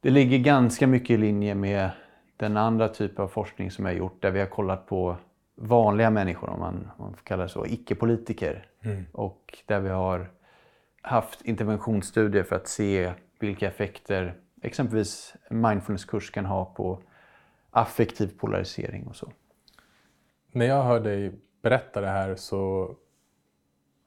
[0.00, 1.90] det ligger ganska mycket i linje med
[2.36, 5.16] den andra typen av forskning som jag gjort där vi har kollat på
[5.54, 8.66] vanliga människor, om man, om man får kalla det så, icke-politiker.
[8.82, 9.04] Mm.
[9.12, 10.30] Och där vi har
[11.02, 17.02] haft interventionsstudier för att se vilka effekter exempelvis mindfulnesskurs kan ha på
[17.70, 19.32] affektiv polarisering och så.
[20.52, 22.94] När jag hör dig berätta det här så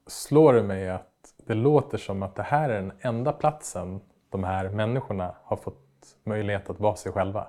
[0.06, 4.44] slår det mig att det låter som att det här är den enda platsen de
[4.44, 7.48] här människorna har fått möjlighet att vara sig själva.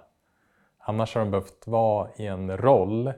[0.77, 3.13] Annars har de behövt vara i en roll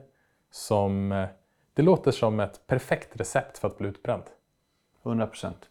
[0.50, 1.26] som...
[1.74, 4.22] Det låter som ett perfekt recept för att bli utbränd.
[5.02, 5.70] 100 procent.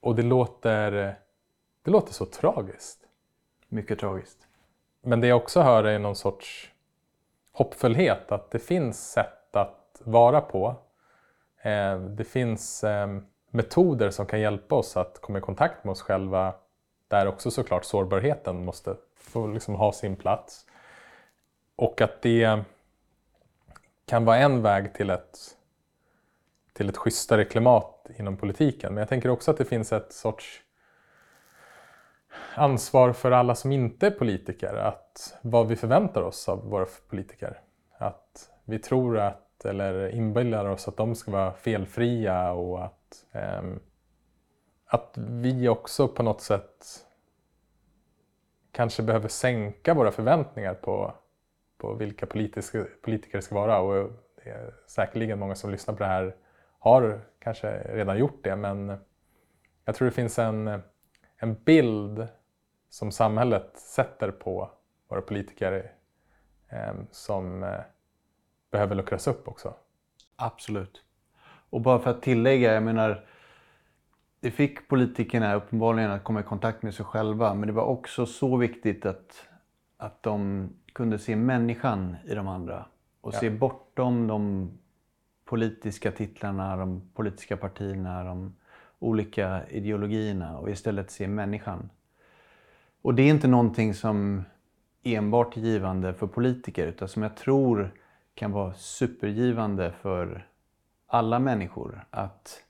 [0.00, 0.90] Och det låter,
[1.82, 3.08] det låter så tragiskt.
[3.68, 4.47] Mycket tragiskt.
[5.08, 6.70] Men det jag också hör är någon sorts
[7.52, 10.76] hoppfullhet, att det finns sätt att vara på.
[11.62, 16.02] Eh, det finns ehm, metoder som kan hjälpa oss att komma i kontakt med oss
[16.02, 16.54] själva
[17.08, 20.66] där också såklart sårbarheten måste få liksom ha sin plats.
[21.76, 22.62] Och att det
[24.06, 25.38] kan vara en väg till ett,
[26.72, 28.94] till ett schysstare klimat inom politiken.
[28.94, 30.62] Men jag tänker också att det finns ett sorts
[32.54, 34.74] ansvar för alla som inte är politiker.
[34.74, 37.60] Att vad vi förväntar oss av våra politiker.
[37.98, 43.62] Att vi tror att, eller inbillar oss att de ska vara felfria och att, eh,
[44.86, 46.86] att vi också på något sätt
[48.72, 51.14] kanske behöver sänka våra förväntningar på,
[51.78, 53.80] på vilka politiska, politiker ska vara.
[53.80, 54.10] Och
[54.44, 56.36] det är säkerligen många som lyssnar på det här
[56.78, 58.96] har kanske redan gjort det men
[59.84, 60.82] jag tror det finns en,
[61.38, 62.28] en bild
[62.88, 64.70] som samhället sätter på
[65.08, 65.92] våra politiker
[66.68, 67.80] eh, som eh,
[68.70, 69.74] behöver luckras upp också.
[70.36, 71.02] Absolut.
[71.70, 73.24] Och bara för att tillägga, jag menar
[74.40, 78.26] det fick politikerna uppenbarligen att komma i kontakt med sig själva men det var också
[78.26, 79.48] så viktigt att,
[79.96, 82.86] att de kunde se människan i de andra
[83.20, 83.38] och ja.
[83.38, 84.70] se bortom de
[85.44, 88.54] politiska titlarna, de politiska partierna, de
[88.98, 91.90] olika ideologierna och istället se människan.
[93.02, 94.44] Och det är inte någonting som
[95.02, 97.90] enbart är givande för politiker utan som jag tror
[98.34, 100.46] kan vara supergivande för
[101.06, 102.04] alla människor.
[102.10, 102.62] Att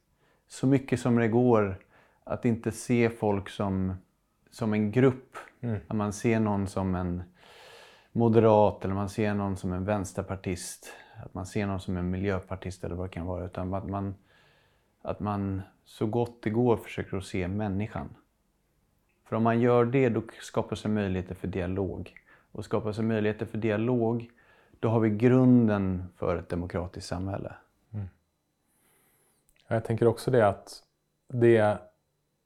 [0.49, 1.79] så mycket som det går
[2.25, 3.95] att inte se folk som,
[4.51, 5.37] som en grupp.
[5.61, 5.81] Mm.
[5.89, 7.23] Att man ser någon som en
[8.13, 10.93] moderat eller man ser någon som en vänsterpartist.
[11.25, 13.45] Att man ser någon som en miljöpartist eller vad det kan vara.
[13.45, 14.15] Utan att man,
[15.03, 18.09] att man så gott det går försöker att se människan.
[19.25, 22.15] För om man gör det då skapas det möjligheter för dialog.
[22.53, 24.31] Och skapas det möjligheter för dialog
[24.81, 27.55] då har vi grunden för ett demokratiskt samhälle.
[27.95, 28.09] Mm.
[29.69, 30.83] Jag tänker också det att
[31.29, 31.79] det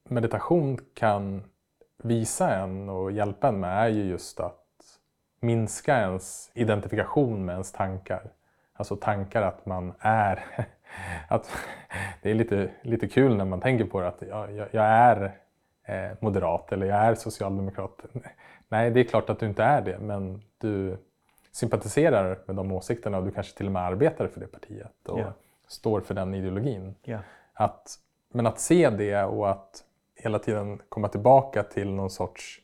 [0.08, 1.42] meditation kan
[1.96, 4.98] visa en och hjälpa en med är ju just att
[5.40, 8.32] minska ens identifikation med ens tankar.
[8.72, 10.44] Alltså tankar att man är...
[11.28, 11.50] Att
[12.22, 15.36] det är lite, lite kul när man tänker på det att jag, jag, jag är
[15.84, 18.00] eh, moderat eller jag är socialdemokrat.
[18.68, 20.96] Nej, det är klart att du inte är det, men du
[21.52, 25.20] sympatiserar med de åsikterna och du kanske till och med arbetar för det partiet och
[25.20, 25.32] Ja.
[25.66, 26.94] står för den ideologin.
[27.02, 27.18] Ja.
[27.52, 27.98] Att,
[28.32, 29.84] men att se det och att
[30.16, 32.60] hela tiden komma tillbaka till någon sorts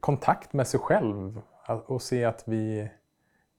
[0.00, 1.40] kontakt med sig själv
[1.86, 2.90] och se att vi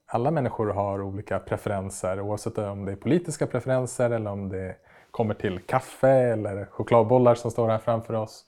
[0.10, 4.76] alla människor har olika preferenser oavsett om det är politiska preferenser eller om det
[5.12, 8.46] kommer till kaffe eller chokladbollar som står här framför oss.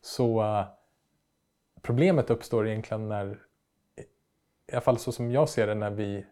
[0.00, 0.64] Så eh,
[1.82, 3.38] problemet uppstår egentligen när,
[4.66, 6.26] i alla fall så som jag ser det, när vi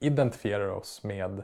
[0.00, 1.42] identifierar oss med,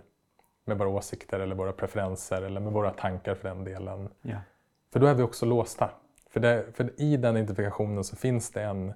[0.65, 4.09] med våra åsikter eller våra preferenser eller med våra tankar för den delen.
[4.23, 4.39] Ja.
[4.93, 5.91] För då är vi också låsta.
[6.31, 8.93] För, det, för i den identifikationen så finns det en,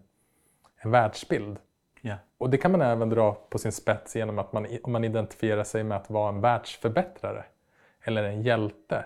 [0.77, 1.59] en världsbild.
[2.05, 2.17] Ja.
[2.39, 5.65] Och det kan man även dra på sin spets genom att man, om man identifierar
[5.65, 7.45] sig med att vara en världsförbättrare
[8.03, 9.05] eller en hjälte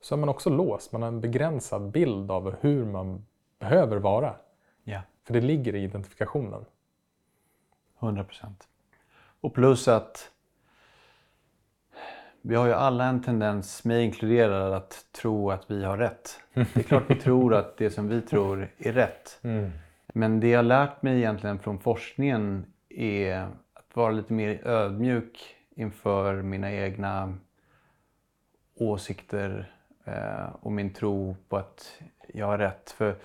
[0.00, 0.92] så är man också låst.
[0.92, 3.26] Man har en begränsad bild av hur man
[3.58, 4.34] behöver vara.
[4.84, 5.00] Ja.
[5.24, 6.64] För det ligger i identifikationen.
[8.00, 8.68] 100 procent.
[9.40, 10.30] Och plus att
[12.40, 16.40] vi har ju alla en tendens, mig inkluderad, att tro att vi har rätt.
[16.52, 19.40] Det är klart vi tror att det som vi tror är rätt.
[20.12, 26.42] Men det jag lärt mig egentligen från forskningen är att vara lite mer ödmjuk inför
[26.42, 27.34] mina egna
[28.74, 29.72] åsikter
[30.04, 32.00] eh, och min tro på att
[32.34, 32.90] jag har rätt.
[32.90, 33.16] För,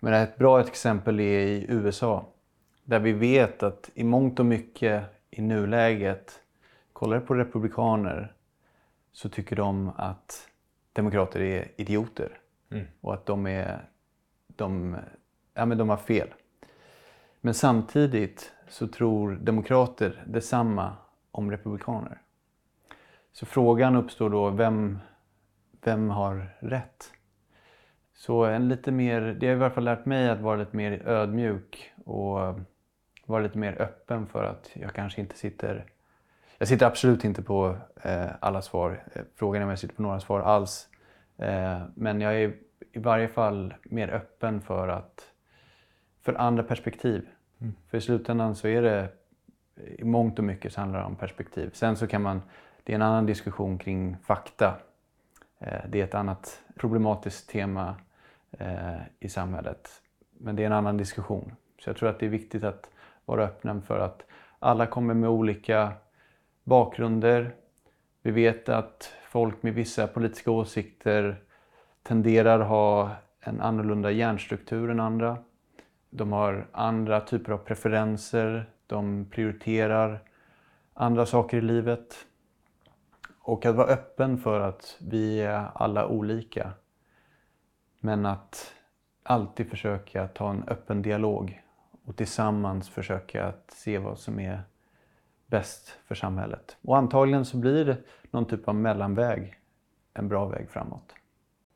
[0.00, 2.26] men ett bra exempel är i USA.
[2.84, 6.40] Där vi vet att i mångt och mycket i nuläget,
[6.92, 8.32] kollar du på republikaner
[9.12, 10.48] så tycker de att
[10.92, 12.38] demokrater är idioter.
[13.00, 13.88] Och att de, är,
[14.46, 14.96] de,
[15.54, 16.28] ja, men de har fel.
[17.40, 20.96] Men samtidigt så tror demokrater detsamma
[21.30, 22.18] om republikaner.
[23.32, 24.98] Så frågan uppstår då, vem,
[25.84, 27.12] vem har rätt?
[28.14, 31.08] Så en lite mer, det har i alla fall lärt mig att vara lite mer
[31.08, 32.38] ödmjuk och
[33.26, 35.84] vara lite mer öppen för att jag kanske inte sitter...
[36.58, 39.04] Jag sitter absolut inte på eh, alla svar.
[39.12, 40.88] Eh, frågan är om jag sitter på några svar alls.
[41.38, 42.54] Eh, men jag är
[42.92, 45.29] i varje fall mer öppen för att
[46.22, 47.28] för andra perspektiv.
[47.88, 49.08] För i slutändan så är det
[49.98, 51.70] i mångt och mycket så handlar det om perspektiv.
[51.72, 52.42] Sen så kan man,
[52.84, 54.74] det är en annan diskussion kring fakta.
[55.58, 57.94] Eh, Det är ett annat problematiskt tema
[58.50, 60.02] eh, i samhället.
[60.38, 61.54] Men det är en annan diskussion.
[61.78, 62.90] Så jag tror att det är viktigt att
[63.24, 64.22] vara öppna för att
[64.58, 65.92] alla kommer med olika
[66.64, 67.54] bakgrunder.
[68.22, 71.36] Vi vet att folk med vissa politiska åsikter
[72.02, 75.36] tenderar att ha en annorlunda hjärnstruktur än andra.
[76.10, 78.70] De har andra typer av preferenser.
[78.86, 80.22] De prioriterar
[80.94, 82.26] andra saker i livet.
[83.38, 86.72] Och att vara öppen för att vi är alla olika.
[88.00, 88.74] Men att
[89.22, 91.62] alltid försöka ta en öppen dialog
[92.04, 94.62] och tillsammans försöka att se vad som är
[95.46, 96.76] bäst för samhället.
[96.82, 99.60] Och antagligen så blir någon typ av mellanväg
[100.14, 101.14] en bra väg framåt.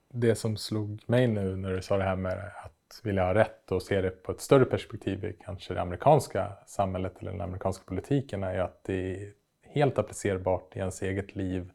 [0.09, 3.72] Det som slog mig nu när du sa det här med att vilja ha rätt
[3.72, 7.85] och se det på ett större perspektiv i kanske det amerikanska samhället eller den amerikanska
[7.87, 11.70] politiken är ju att det är helt applicerbart i ens eget liv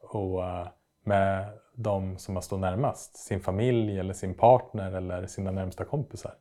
[0.00, 0.68] och eh,
[1.04, 3.16] med de som man står närmast.
[3.16, 6.34] Sin familj eller sin partner eller sina närmsta kompisar.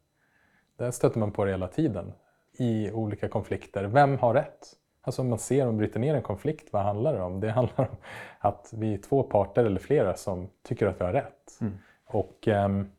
[0.77, 2.13] Där stöter man på det hela tiden
[2.57, 3.83] i olika konflikter.
[3.83, 4.67] Vem har rätt?
[5.01, 7.39] Alltså om man ser och bryter ner en konflikt, vad handlar det om?
[7.39, 7.95] Det handlar om
[8.39, 11.59] att vi är två parter eller flera som tycker att vi har rätt.
[12.05, 12.91] Och ehm,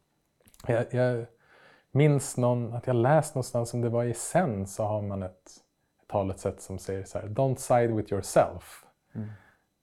[0.69, 1.27] jag, jag
[1.91, 5.33] minns någon, att jag läst någonstans, om det var i Zen, så har man ett,
[6.03, 8.85] ett talesätt som säger så här, Don't side with yourself.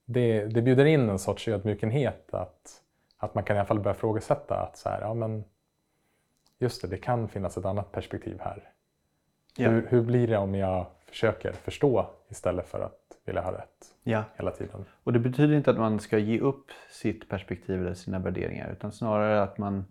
[0.06, 2.82] Det, det bjuder in en sorts ödmjukenhet att,
[3.18, 5.44] att man kan i alla fall börja frågasätta att så här, ja men
[6.60, 8.70] just det, det kan finnas ett annat perspektiv här.
[9.58, 9.70] Ja.
[9.70, 14.24] Hur, hur blir det om jag försöker förstå istället för att vilja ha rätt Ja.
[14.36, 14.86] hela tiden?
[15.04, 18.92] Och det betyder inte att man ska ge upp sitt perspektiv eller sina värderingar utan
[18.92, 19.86] snarare att man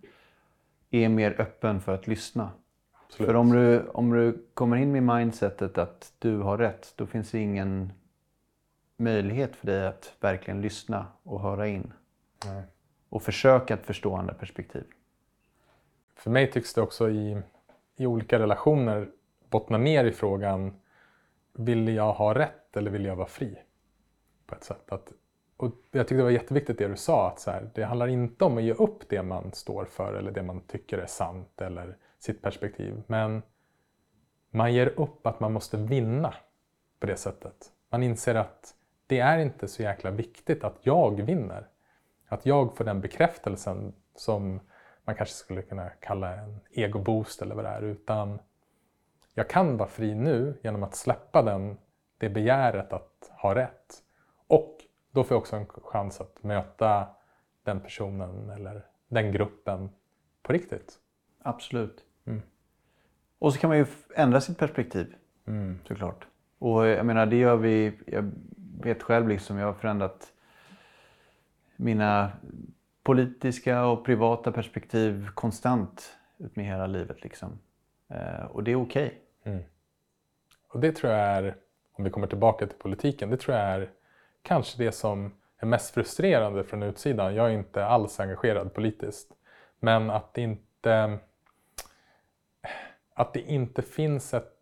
[0.91, 2.51] är mer öppen för att lyssna.
[2.93, 3.27] Absolut.
[3.27, 7.31] För om du, om du kommer in med mindsetet att du har rätt, då finns
[7.31, 7.93] det ingen
[8.97, 11.93] möjlighet för dig att verkligen lyssna och höra in.
[12.47, 12.63] Nej.
[13.09, 14.85] Och försöka att förstå andra perspektiv.
[16.17, 17.43] För mig tycks det också i,
[17.97, 19.09] i olika relationer
[19.51, 20.75] bottna ner i frågan
[21.53, 23.59] vill jag ha rätt eller vill jag vara fri?
[24.47, 24.93] På ett sätt.
[24.93, 25.13] Att
[25.61, 28.45] och jag tyckte det var jätteviktigt det du sa, att så här, det handlar inte
[28.45, 31.97] om att ge upp det man står för eller det man tycker är sant eller
[32.19, 33.03] sitt perspektiv.
[33.07, 33.43] Men
[34.51, 36.35] man ger upp att man måste vinna
[37.01, 37.73] på det sättet.
[37.91, 38.75] Man inser att
[39.07, 41.69] det är inte så jäkla viktigt att jag vinner.
[42.29, 44.61] Att jag får den bekräftelsen som
[45.05, 47.83] man kanske skulle kunna kalla en egoboost eller vad det är.
[47.83, 48.39] Utan
[49.35, 51.79] jag kan vara fri nu genom att släppa den,
[52.19, 54.03] det begäret att ha rätt.
[54.47, 54.77] Och
[55.11, 57.09] då får jag också en chans att möta
[57.63, 59.91] den personen eller den gruppen
[60.43, 60.99] på riktigt.
[61.43, 62.05] Absolut.
[62.25, 62.43] Mm.
[63.39, 65.15] Och så kan man ju ändra sitt perspektiv
[65.47, 65.79] mm.
[65.89, 66.27] såklart.
[66.59, 68.31] Och jag menar det gör vi, jag
[68.83, 70.33] vet själv liksom, jag har förändrat
[71.77, 72.33] mina
[73.03, 77.23] politiska och privata perspektiv konstant ut med hela livet.
[77.23, 77.59] Liksom.
[78.09, 79.07] Eh, och det är okej.
[79.41, 79.53] Okay.
[79.53, 79.65] Mm.
[80.69, 81.57] Och det tror jag är,
[81.93, 83.91] om vi kommer tillbaka till politiken, det tror jag är
[84.43, 87.35] kanske det som är mest frustrerande från utsidan.
[87.35, 89.33] Jag är inte alls engagerad politiskt.
[89.81, 91.19] Men att det inte,
[93.15, 94.57] att det inte finns ett...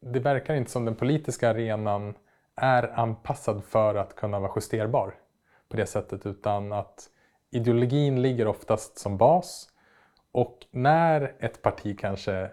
[0.00, 2.14] Det verkar inte som den politiska arenan
[2.54, 5.14] är anpassad för att kunna vara justerbar
[5.68, 7.10] på det sättet utan att
[7.50, 9.68] ideologin ligger oftast som bas
[10.32, 12.50] och när ett parti kanske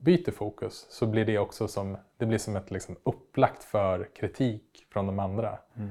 [0.00, 4.86] byter fokus så blir det också som, det blir som ett liksom upplagt för kritik
[4.92, 5.58] från de andra.
[5.74, 5.90] Mm.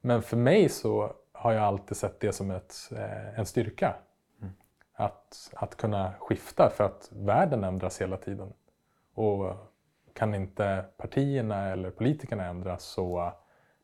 [0.00, 3.94] Men för mig så har jag alltid sett det som ett, eh, en styrka.
[4.40, 4.54] Mm.
[4.92, 8.52] Att, att kunna skifta för att världen ändras hela tiden.
[9.14, 9.56] Och
[10.12, 13.32] kan inte partierna eller politikerna ändras så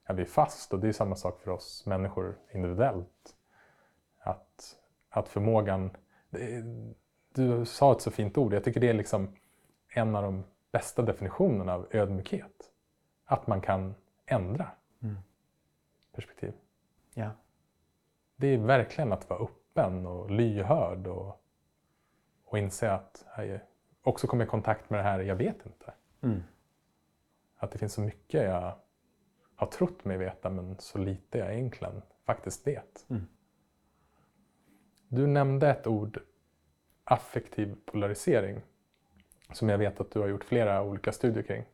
[0.05, 3.35] är vi fast och det är samma sak för oss människor individuellt.
[4.19, 4.77] Att,
[5.11, 5.91] att förmågan,
[7.35, 9.35] du sa ett så fint ord, jag tycker det är liksom
[9.95, 12.71] en av de bästa definitionerna av ödmjukhet.
[13.25, 13.95] Att man kan
[14.27, 14.71] ändra
[15.03, 15.17] mm.
[16.13, 16.53] perspektiv.
[17.15, 17.31] Ja.
[18.37, 21.45] Det är verkligen att vara öppen och lyhörd och,
[22.45, 23.61] och inse att jag
[24.03, 25.95] också kommer i kontakt med det här, jag vet inte.
[26.21, 26.43] Mm.
[27.57, 28.75] Att det finns så mycket jag
[29.55, 33.07] har trott mig veta men så lite jag egentligen faktiskt vet.
[33.11, 33.27] Mm.
[35.09, 36.23] Du nämnde ett ord,
[37.05, 38.63] affektiv polarisering,
[39.53, 41.65] som jag vet att du har gjort flera olika studier kring.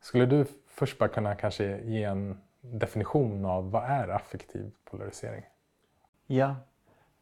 [0.00, 5.44] Skulle du först bara kunna kanske ge en definition av vad är affektiv polarisering?
[6.26, 6.56] Ja,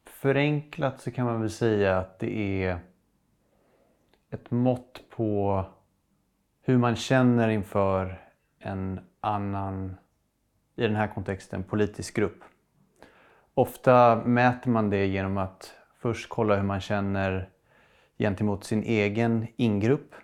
[0.05, 2.79] förenklat så kan man väl säga att det är
[4.29, 5.65] ett mått på
[6.61, 8.21] hur man känner inför
[8.59, 9.97] en annan,
[10.75, 12.43] i den här kontexten, politisk grupp.
[13.53, 17.49] Ofta mäter man det genom att först kolla hur man känner
[18.17, 20.15] gentemot sin egen ingrupp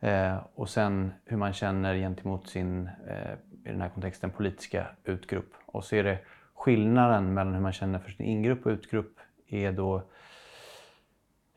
[0.00, 3.32] eh, och sen hur man känner gentemot sin, eh,
[3.64, 5.54] i den här kontexten, politiska utgrupp.
[5.66, 6.18] Och så är det
[6.54, 9.18] skillnaden mellan hur man känner för sin ingrupp och utgrupp
[9.48, 10.02] är då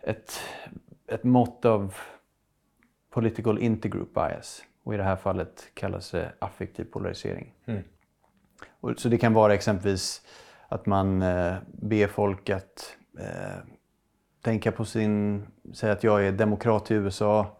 [0.02, 0.40] ett,
[1.08, 1.96] ett mått av
[3.10, 4.64] political intergroup bias.
[4.84, 7.54] Och i det här fallet kallas det affektiv polarisering.
[7.66, 7.84] Mm.
[8.80, 10.22] Och, så det kan vara exempelvis
[10.68, 13.60] att man eh, ber folk att eh,
[14.42, 17.58] tänka på sin, säga att jag är demokrat i USA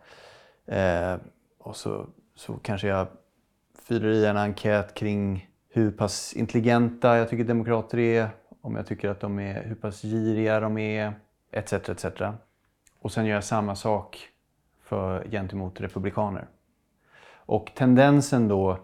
[0.66, 1.16] eh,
[1.58, 3.08] och så, så kanske jag
[3.84, 8.30] fyller i en enkät kring hur pass intelligenta jag tycker demokrater är,
[8.62, 11.14] om jag tycker att de är, hur pass giriga de är,
[11.52, 11.74] etc.
[11.74, 12.06] etc.
[13.00, 14.30] Och sen gör jag samma sak
[14.84, 16.48] för, gentemot republikaner.
[17.34, 18.80] Och tendensen då,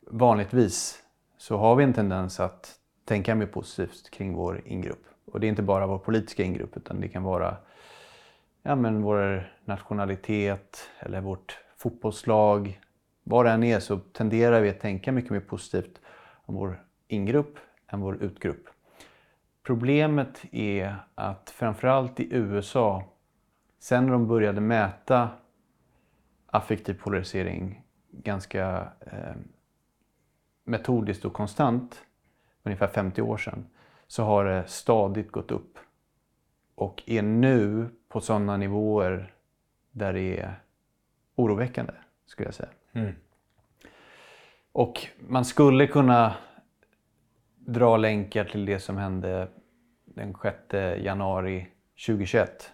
[0.00, 1.02] vanligtvis,
[1.38, 5.04] så har vi en tendens att tänka mer positivt kring vår ingrupp.
[5.34, 7.56] Och det är inte bara vår politiska ingrupp utan det kan vara
[8.62, 12.80] ja, men vår nationalitet eller vårt fotbollslag.
[13.22, 16.00] Vad det än är så tenderar vi att tänka mycket mer positivt
[16.44, 18.64] om vår ingrupp än vår utgrupp.
[19.62, 23.04] Problemet är att framförallt i USA,
[23.78, 25.28] sen när de började mäta
[26.46, 29.36] affektiv polarisering ganska eh,
[30.64, 32.02] metodiskt och konstant,
[32.62, 33.66] ungefär 50 år sedan,
[34.14, 35.78] så har det stadigt gått upp.
[36.74, 39.34] Och är nu på sådana nivåer
[39.90, 40.60] där det är
[41.34, 41.92] oroväckande,
[42.26, 42.68] skulle jag säga.
[42.92, 43.12] Mm.
[44.72, 46.34] Och man skulle kunna
[47.56, 49.48] dra länkar till det som hände
[50.04, 50.56] den 6
[51.04, 51.66] januari
[52.06, 52.72] 2021.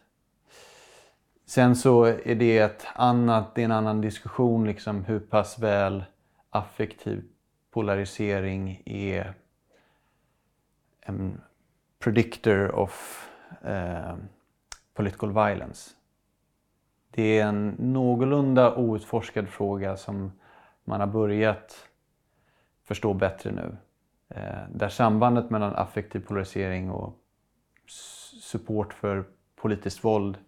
[1.46, 6.04] Sen så är det ett annat, det är en annan diskussion liksom hur pass väl
[6.50, 7.24] affektiv
[7.70, 9.34] polarisering är
[11.10, 11.40] en
[11.98, 13.26] predictor of
[13.62, 14.16] eh,
[14.94, 15.90] political violence.
[17.10, 20.32] Det är en någorlunda outforskad fråga som
[20.84, 21.88] man har börjat
[22.84, 23.76] förstå bättre nu.
[24.28, 27.18] Eh, där sambandet mellan affektiv polarisering och
[28.42, 29.24] support för
[29.56, 30.38] politiskt våld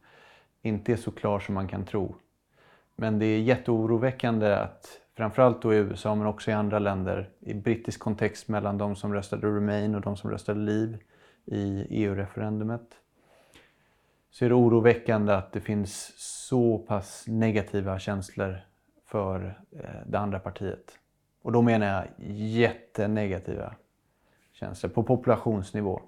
[0.63, 2.15] inte är så klar som man kan tro.
[2.97, 7.55] Men det är jätteoroväckande att framförallt då i USA men också i andra länder i
[7.55, 10.99] brittisk kontext mellan de som röstade Remain och de som röstade Leave
[11.45, 12.97] i EU-referendumet
[14.31, 18.61] så är det oroväckande att det finns så pass negativa känslor
[19.05, 20.99] för eh, det andra partiet.
[21.43, 22.07] Och då menar jag
[22.37, 23.75] jättenegativa
[24.53, 26.03] känslor på populationsnivå.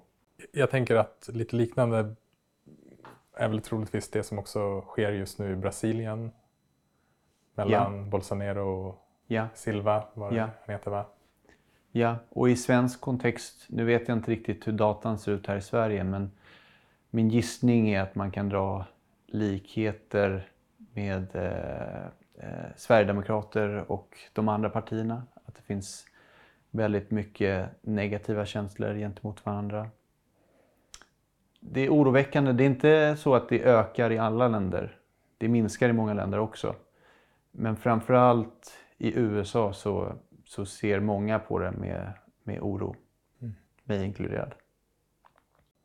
[0.51, 2.15] Jag tänker att lite liknande
[3.33, 6.31] är väl troligtvis det som också sker just nu i Brasilien.
[7.55, 8.03] Mellan ja.
[8.03, 9.47] Bolsonaro och ja.
[9.53, 10.49] Silva, vad ja.
[10.65, 11.05] han heter va?
[11.91, 15.57] Ja, och i svensk kontext, nu vet jag inte riktigt hur datan ser ut här
[15.57, 16.31] i Sverige, men
[17.09, 18.85] min gissning är att man kan dra
[19.27, 20.47] likheter
[20.93, 22.05] med eh,
[22.37, 25.23] eh, Sverigedemokrater och de andra partierna.
[25.45, 26.05] Att det finns
[26.71, 29.89] väldigt mycket negativa känslor gentemot varandra.
[31.59, 32.51] Det är oroväckande.
[32.51, 34.97] Det är inte så att det ökar i alla länder.
[35.37, 36.75] Det minskar i många länder också.
[37.57, 42.95] Men framförallt i USA så, så ser många på det med, med oro.
[43.41, 43.55] Mm.
[43.83, 44.53] Mig inkluderad.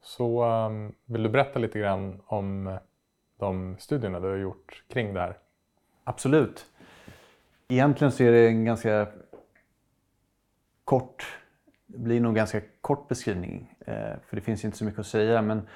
[0.02, 2.78] Så um, vill du berätta lite grann om
[3.38, 5.38] de studierna du har gjort kring det här?
[6.04, 6.66] Absolut.
[7.68, 9.08] Egentligen så är det en ganska
[10.84, 11.38] kort,
[11.86, 15.42] det blir nog ganska kort beskrivning eh, för det finns inte så mycket att säga.
[15.42, 15.68] Men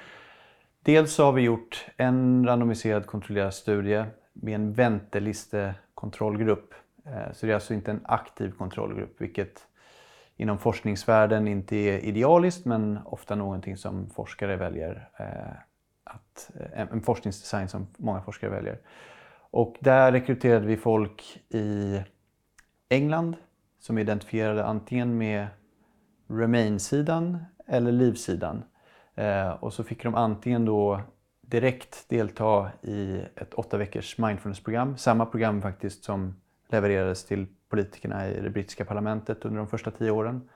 [0.81, 4.05] dels så har vi gjort en randomiserad kontrollerad studie
[4.35, 6.73] med en väntelistekontrollgrupp.
[7.05, 9.67] Eh, så det är alltså inte en aktiv kontrollgrupp vilket
[10.35, 15.09] inom forskningsvärlden inte är idealiskt men ofta någonting som forskare väljer.
[15.17, 15.51] Eh,
[16.03, 18.79] att, eh, en forskningsdesign som många forskare väljer.
[19.51, 22.01] Och där rekryterade vi folk i
[22.89, 23.35] England
[23.79, 25.47] som identifierade antingen med
[26.27, 28.63] Remain-sidan eller Leave-sidan.
[29.59, 31.01] Och så fick de antingen då
[31.47, 34.97] direkt delta i ett åtta veckors mindfulnessprogram.
[34.97, 36.35] Samma program faktiskt som
[36.69, 40.49] levererades till politikerna i det brittiska parlamentet under de första tio åren.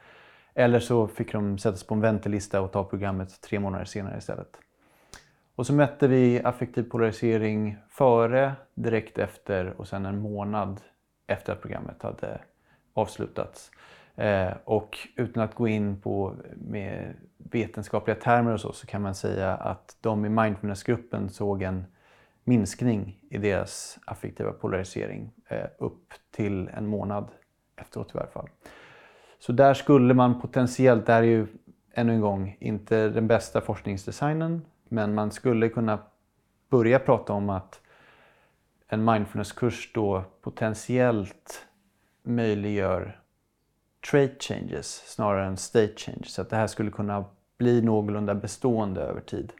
[0.53, 4.57] Eller så fick de sättas på en väntelista och ta programmet tre månader senare istället.
[5.55, 10.81] Och så mätte vi affektiv polarisering före, direkt efter och sen en månad
[11.27, 12.41] efter att programmet hade
[12.93, 13.71] avslutats.
[14.15, 19.15] Eh, och utan att gå in på med vetenskapliga termer och så, så kan man
[19.15, 21.85] säga att de i mindfulnessgruppen såg en
[22.43, 27.27] minskning i deras affektiva polarisering eh, upp till en månad
[27.75, 28.49] efteråt i varje fall.
[29.39, 31.47] Så där skulle man potentiellt, det här är ju
[31.93, 35.99] ännu en gång inte den bästa forskningsdesignen, men man skulle kunna
[36.69, 37.81] börja prata om att
[38.87, 41.65] en mindfulnesskurs då potentiellt
[42.23, 43.19] möjliggör
[44.11, 46.33] trait changes snarare än state changes.
[46.33, 47.25] Så att det här skulle kunna
[47.57, 49.53] bli någorlunda bestående över tid.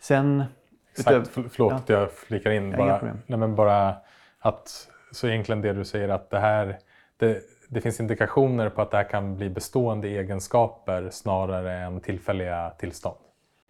[0.00, 0.44] Sen...
[0.90, 2.70] Exakt, utöver, förlåt att jag flikar in.
[2.70, 3.96] Bara, nej, men bara
[4.38, 6.78] att, så egentligen det du säger att det här
[7.16, 12.70] det, det finns indikationer på att det här kan bli bestående egenskaper snarare än tillfälliga
[12.78, 13.16] tillstånd.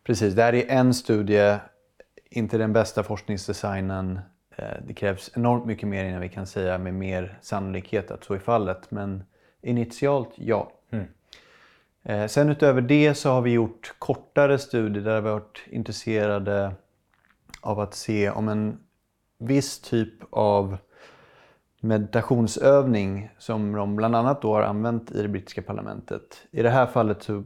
[0.04, 1.56] Precis, det här är en studie,
[2.30, 4.20] inte den bästa forskningsdesignen.
[4.56, 8.34] Eh, det krävs enormt mycket mer innan vi kan säga med mer sannolikhet att så
[8.34, 8.90] är fallet.
[8.90, 9.24] Men
[9.62, 10.72] initialt, ja.
[10.90, 11.06] Mm.
[12.02, 16.72] Eh, sen utöver det så har vi gjort kortare studier där vi har varit intresserade
[17.60, 18.78] av att se om en
[19.38, 20.76] viss typ av
[21.80, 26.46] meditationsövning som de bland annat då har använt i det brittiska parlamentet.
[26.50, 27.44] I det här fallet så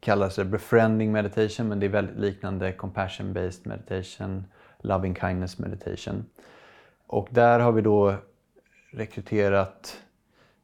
[0.00, 4.44] kallas det befriending meditation men det är väldigt liknande compassion based meditation,
[4.78, 6.24] loving kindness meditation.
[7.06, 8.14] Och där har vi då
[8.90, 10.00] rekryterat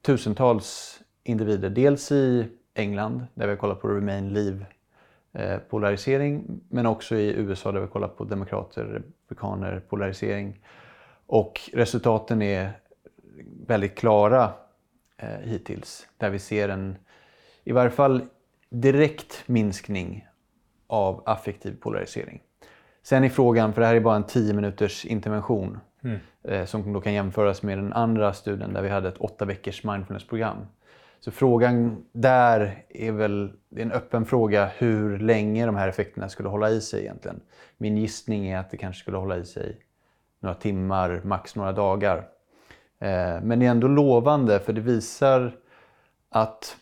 [0.03, 1.71] tusentals individer.
[1.71, 4.67] Dels i England där vi har kollat på Remain leave”
[5.33, 6.61] eh, polarisering.
[6.69, 10.61] men också i USA där vi har kollat på demokrater, republikaner polarisering.
[11.27, 12.73] Och resultaten är
[13.67, 14.53] väldigt klara
[15.17, 16.97] eh, hittills där vi ser en
[17.65, 18.23] i varje fall
[18.69, 20.27] direkt minskning
[20.87, 22.41] av affektiv polarisering.
[23.03, 26.19] Sen är frågan, för det här är bara en 10 minuters intervention mm.
[26.45, 29.85] Eh, som då kan jämföras med den andra studien där vi hade ett 8 veckors
[29.85, 30.57] mindfulnessprogram.
[31.21, 36.29] Så frågan där är väl det är en öppen fråga hur länge de här effekterna
[36.29, 37.41] skulle hålla i sig egentligen.
[37.77, 39.77] Min gissning är att det kanske skulle hålla i sig
[40.41, 42.19] några timmar, max några dagar.
[42.99, 45.57] Eh, men det är ändå lovande för det visar
[46.29, 46.77] att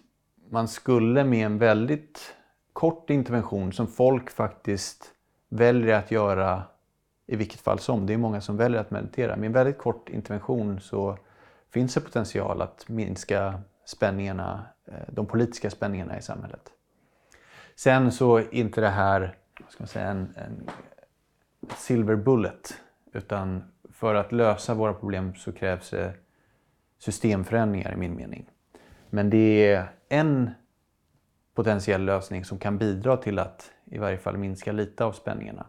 [0.51, 2.35] man skulle med en väldigt
[2.73, 5.05] kort intervention som folk faktiskt
[5.49, 6.63] väljer att göra
[7.31, 8.07] i vilket fall som.
[8.07, 9.37] Det är många som väljer att meditera.
[9.37, 11.19] Med en väldigt kort intervention så
[11.71, 16.73] finns det potential att minska spänningarna, eh, de politiska spänningarna i samhället.
[17.77, 20.71] Sen så är inte det här vad ska man säga, en, en
[21.77, 22.75] silver bullet.
[23.13, 23.63] Utan
[23.93, 26.13] för att lösa våra problem så krävs det
[26.99, 28.51] systemförändringar i min mening.
[29.11, 30.51] Men det är en
[31.55, 35.67] potentiell lösning som kan bidra till att i varje fall minska lite av spänningarna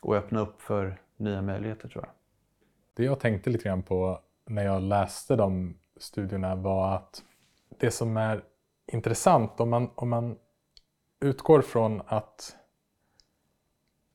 [0.00, 2.12] och öppna upp för nya möjligheter tror jag.
[2.94, 7.22] Det jag tänkte lite grann på när jag läste de studierna var att
[7.78, 8.44] det som är
[8.86, 10.38] intressant om man, om man
[11.20, 12.56] utgår från att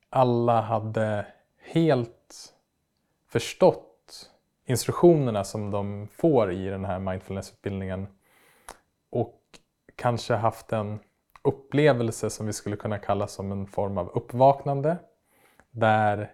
[0.09, 1.27] alla hade
[1.57, 2.53] helt
[3.27, 4.31] förstått
[4.65, 8.07] instruktionerna som de får i den här mindfulnessutbildningen
[9.09, 9.41] och
[9.95, 10.99] kanske haft en
[11.41, 14.97] upplevelse som vi skulle kunna kalla som en form av uppvaknande.
[15.75, 16.31] Där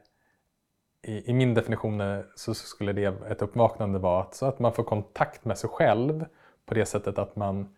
[1.02, 4.84] i, i min definition så skulle det, ett uppvaknande vara att, så att man får
[4.84, 6.26] kontakt med sig själv
[6.66, 7.76] på det sättet att man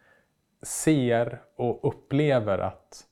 [0.62, 3.06] ser och upplever att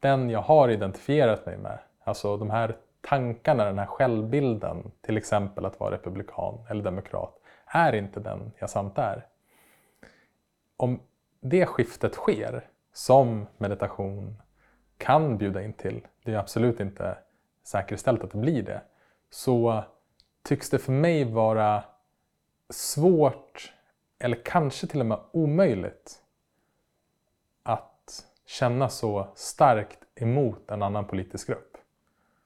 [0.00, 5.64] den jag har identifierat mig med, alltså de här tankarna, den här självbilden, till exempel
[5.64, 7.34] att vara republikan eller demokrat,
[7.66, 9.26] är inte den jag samt är.
[10.76, 11.00] Om
[11.40, 14.42] det skiftet sker, som meditation
[14.98, 17.16] kan bjuda in till, det är absolut inte
[17.62, 18.82] säkerställt att det blir det,
[19.30, 19.84] så
[20.42, 21.84] tycks det för mig vara
[22.70, 23.72] svårt,
[24.18, 26.22] eller kanske till och med omöjligt,
[27.62, 31.76] att känna så starkt emot en annan politisk grupp.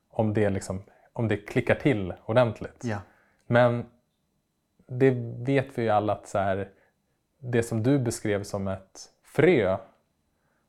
[0.09, 2.85] Om det, liksom, om det klickar till ordentligt.
[2.85, 2.99] Ja.
[3.47, 3.87] Men
[4.87, 5.11] det
[5.47, 6.71] vet vi ju alla att så här,
[7.39, 9.79] det som du beskrev som ett frö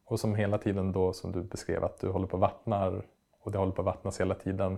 [0.06, 3.06] och som hela tiden då som du beskrev att du håller på och vattnar
[3.48, 4.78] och det håller på att vattnas hela tiden.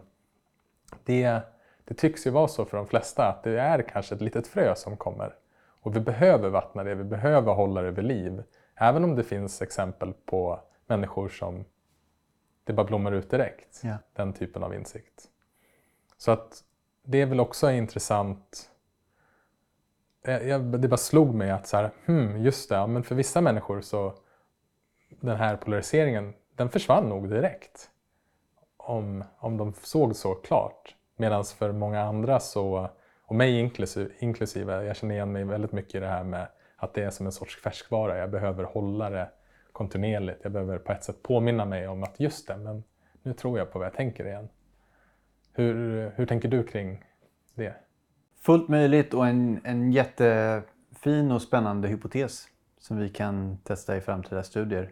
[1.03, 1.41] Det,
[1.85, 4.75] det tycks ju vara så för de flesta att det är kanske ett litet frö
[4.75, 5.35] som kommer.
[5.81, 8.43] Och vi behöver vattna det, vi behöver hålla det vid liv.
[8.75, 11.65] Även om det finns exempel på människor som
[12.63, 13.81] det bara blommar ut direkt.
[13.83, 13.97] Ja.
[14.13, 15.23] Den typen av insikt.
[16.17, 16.63] Så att
[17.03, 18.71] det är väl också intressant.
[20.21, 23.81] Jag, det bara slog mig att så här, hmm, just det, men för vissa människor
[23.81, 24.13] så
[25.09, 27.91] den här polariseringen, den försvann nog direkt.
[28.81, 30.95] Om, om de såg så klart.
[31.17, 32.89] Medan för många andra så,
[33.25, 36.93] och mig inklusive, inklusive, jag känner igen mig väldigt mycket i det här med att
[36.93, 38.17] det är som en sorts färskvara.
[38.17, 39.29] Jag behöver hålla det
[39.71, 40.39] kontinuerligt.
[40.43, 42.83] Jag behöver på ett sätt påminna mig om att just det, men
[43.23, 44.49] nu tror jag på vad jag tänker igen.
[45.53, 47.05] Hur, hur tänker du kring
[47.55, 47.73] det?
[48.41, 52.47] Fullt möjligt och en, en jättefin och spännande hypotes
[52.79, 54.91] som vi kan testa i framtida studier.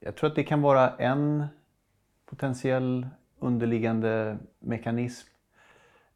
[0.00, 1.46] Jag tror att det kan vara en
[2.26, 3.08] potentiell
[3.38, 5.28] underliggande mekanism.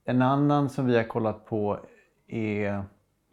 [0.05, 1.81] En annan som vi har kollat på
[2.27, 2.85] är, jag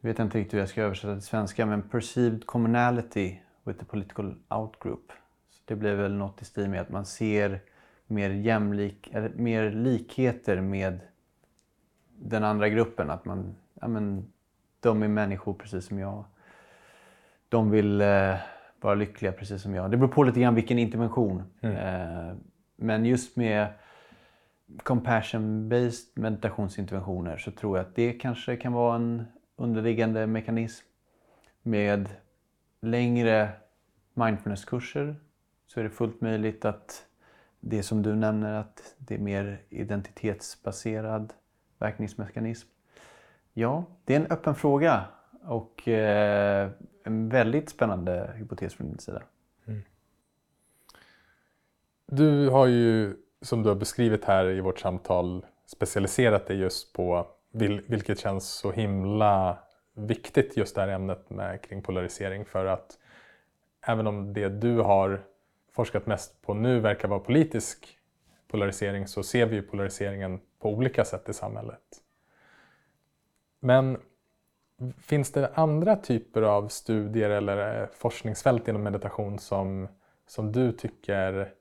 [0.02, 4.36] vet inte riktigt hur jag ska översätta till svenska, men perceived commonality with the political
[4.50, 5.12] outgroup.
[5.50, 7.62] Så det blir väl något i stil med att man ser
[8.08, 11.00] mer, jämlik, eller mer likheter med
[12.20, 13.10] den andra gruppen.
[13.10, 14.32] Att man, ja men,
[14.80, 16.26] de är människor precis som jag.
[17.50, 18.36] De vill eh,
[18.82, 19.92] vara lyckliga precis som jag.
[19.92, 21.44] Det beror på lite grann vilken intervention.
[21.62, 21.76] Mm.
[21.76, 22.36] Eh,
[22.76, 23.68] men just med
[24.84, 30.86] compassion-based meditationsinterventioner så tror jag att det kanske kan vara en underliggande mekanism.
[31.62, 32.10] Med
[32.82, 33.50] längre
[34.14, 35.16] mindfulnesskurser
[35.68, 37.06] så är det fullt möjligt att
[37.60, 41.34] det som du nämner att det är mer identitetsbaserad
[41.80, 42.68] verkningsmekanism.
[43.54, 45.06] Ja, det är en öppen fråga
[45.44, 46.70] och eh,
[47.04, 49.22] en väldigt spännande hypotes från din sida.
[52.08, 57.28] Du har ju, som du har beskrivit här i vårt samtal, specialiserat dig just på
[57.88, 59.58] vilket känns så himla
[59.94, 62.98] viktigt just det här ämnet med, kring polarisering för att
[63.82, 65.24] även om det du har
[65.72, 67.98] forskat mest på nu verkar vara politisk
[68.48, 71.82] polarisering så ser vi ju polariseringen på olika sätt i samhället.
[73.60, 73.98] Men
[74.98, 79.88] finns det andra typer av studier eller eh, forskningsfält inom meditation som,
[80.28, 81.54] som du tycker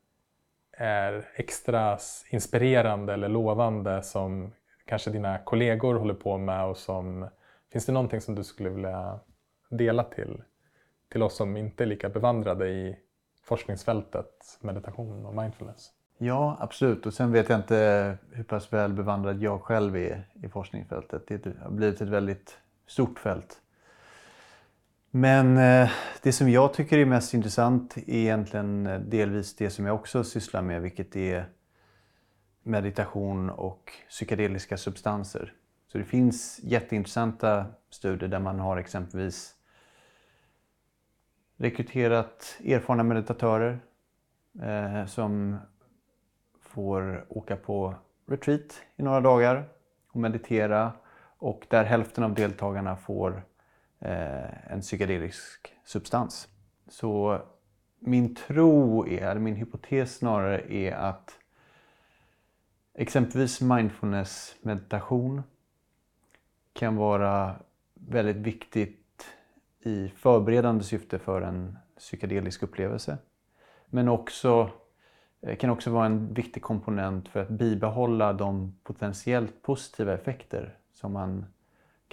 [0.76, 1.98] är extra
[2.30, 4.52] inspirerande eller lovande som
[4.86, 7.28] kanske dina kollegor håller på med och som
[7.74, 9.20] Finns det någonting som du skulle vilja
[9.70, 10.42] dela till,
[11.12, 12.96] till oss som inte är lika bevandrade i
[13.42, 15.90] forskningsfältet meditation och mindfulness?
[16.18, 17.06] Ja, absolut.
[17.06, 21.22] Och sen vet jag inte hur pass väl bevandrad jag själv är i forskningsfältet.
[21.26, 23.60] Det har blivit ett väldigt stort fält.
[25.16, 25.90] Men eh,
[26.22, 30.24] det som jag tycker är mest intressant är egentligen eh, delvis det som jag också
[30.24, 31.48] sysslar med, vilket är
[32.62, 35.52] meditation och psykedeliska substanser.
[35.92, 39.54] Så det finns jätteintressanta studier där man har exempelvis
[41.56, 43.80] rekryterat erfarna meditatörer
[44.62, 45.56] eh, som
[46.60, 47.94] får åka på
[48.26, 49.68] retreat i några dagar
[50.10, 50.92] och meditera
[51.38, 53.42] och där hälften av deltagarna får
[54.04, 56.48] Eh, en psykedelisk substans.
[56.88, 57.40] Så
[57.98, 61.38] min tro är, eller min hypotes snarare är att
[62.94, 65.42] exempelvis mindfulness meditation
[66.72, 67.56] kan vara
[67.94, 69.26] väldigt viktigt
[69.80, 73.18] i förberedande syfte för en psykedelisk upplevelse.
[73.86, 74.70] Men också
[75.40, 81.12] eh, kan också vara en viktig komponent för att bibehålla de potentiellt positiva effekter som
[81.12, 81.46] man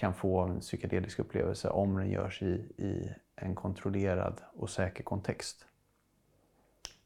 [0.02, 5.66] kan få en psykedelisk upplevelse om den görs i, i en kontrollerad och säker kontext.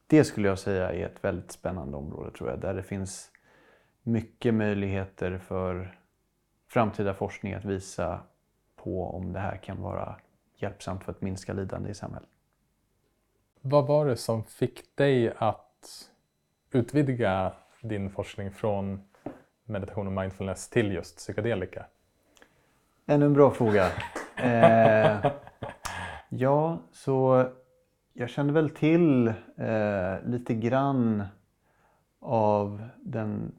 [0.07, 3.31] Det skulle jag säga är ett väldigt spännande område tror jag, där det finns
[4.03, 5.99] mycket möjligheter för
[6.67, 8.19] framtida forskning att visa
[8.75, 10.15] på om det här kan vara
[10.55, 12.29] hjälpsamt för att minska lidande i samhället.
[13.61, 16.11] Vad var det som fick dig att
[16.71, 19.01] utvidga din forskning från
[19.63, 21.85] meditation och mindfulness till just psykedelika?
[23.07, 23.91] Ännu en bra fråga.
[24.35, 25.31] eh,
[26.29, 27.47] ja, så
[28.13, 29.27] jag kände väl till
[29.57, 31.23] eh, lite grann
[32.19, 33.51] av den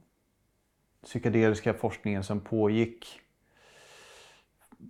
[1.05, 3.21] psykedeliska forskningen som pågick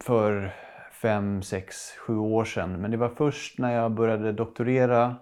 [0.02, 0.54] för
[0.92, 2.80] fem, sex, sju år sedan.
[2.80, 5.16] Men det var först när jag började doktorera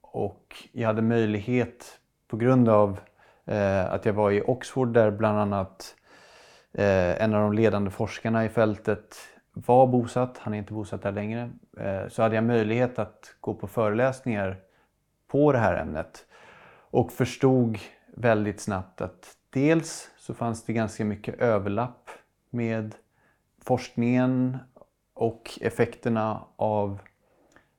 [0.00, 1.98] och jag hade möjlighet
[2.28, 3.00] på grund av
[3.44, 5.96] eh, att jag var i Oxford där bland annat
[6.74, 9.16] Eh, en av de ledande forskarna i fältet
[9.52, 13.54] var bosatt, han är inte bosatt där längre, eh, så hade jag möjlighet att gå
[13.54, 14.60] på föreläsningar
[15.28, 16.26] på det här ämnet
[16.90, 17.78] och förstod
[18.14, 22.10] väldigt snabbt att dels så fanns det ganska mycket överlapp
[22.50, 22.94] med
[23.62, 24.58] forskningen
[25.14, 27.00] och effekterna av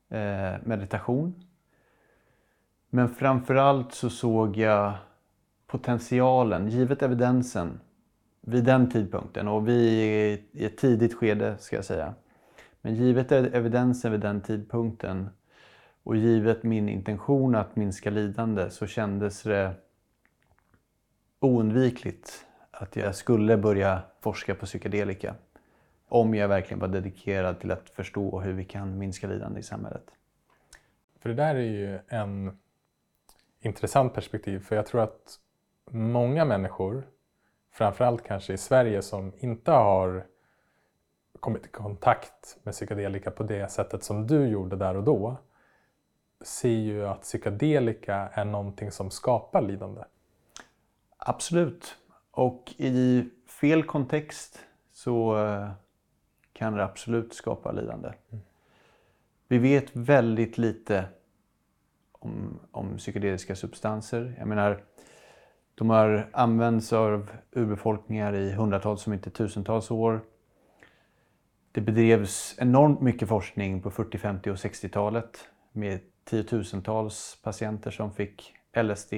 [0.10, 1.44] eh, meditation.
[2.90, 4.94] Men framförallt så såg jag
[5.68, 7.80] potentialen, givet evidensen,
[8.46, 9.48] vid den tidpunkten.
[9.48, 12.14] Och vi är i ett tidigt skede ska jag säga.
[12.82, 15.30] Men givet evidensen vid den tidpunkten
[16.04, 19.74] och givet min intention att minska lidande så kändes det
[21.40, 25.36] oundvikligt att jag skulle börja forska på psykedelika.
[26.08, 30.12] Om jag verkligen var dedikerad till att förstå hur vi kan minska lidande i samhället.
[31.20, 32.58] För det där är ju en
[33.60, 35.40] intressant perspektiv för jag tror att
[35.92, 37.08] många människor,
[37.76, 40.26] framförallt kanske i Sverige som inte har
[41.40, 45.38] kommit i kontakt med psykedelika på det sättet som du gjorde där och då,
[46.42, 50.02] ser ju att psykedelika är någonting som skapar lidande.
[51.18, 51.98] Absolut.
[52.32, 54.60] Och i fel kontext
[54.94, 55.70] så eh,
[56.54, 58.08] kan det absolut skapa lidande.
[58.32, 58.44] Mm.
[59.48, 61.06] Vi vet väldigt lite
[62.12, 64.36] om, om psykedeliska substanser.
[64.38, 64.84] Jag menar,
[65.76, 70.22] de har använts av urbefolkningar i hundratals, om inte tusentals år.
[71.72, 78.54] Det bedrevs enormt mycket forskning på 40-, 50 och 60-talet med tiotusentals patienter som fick
[78.84, 79.14] LSD.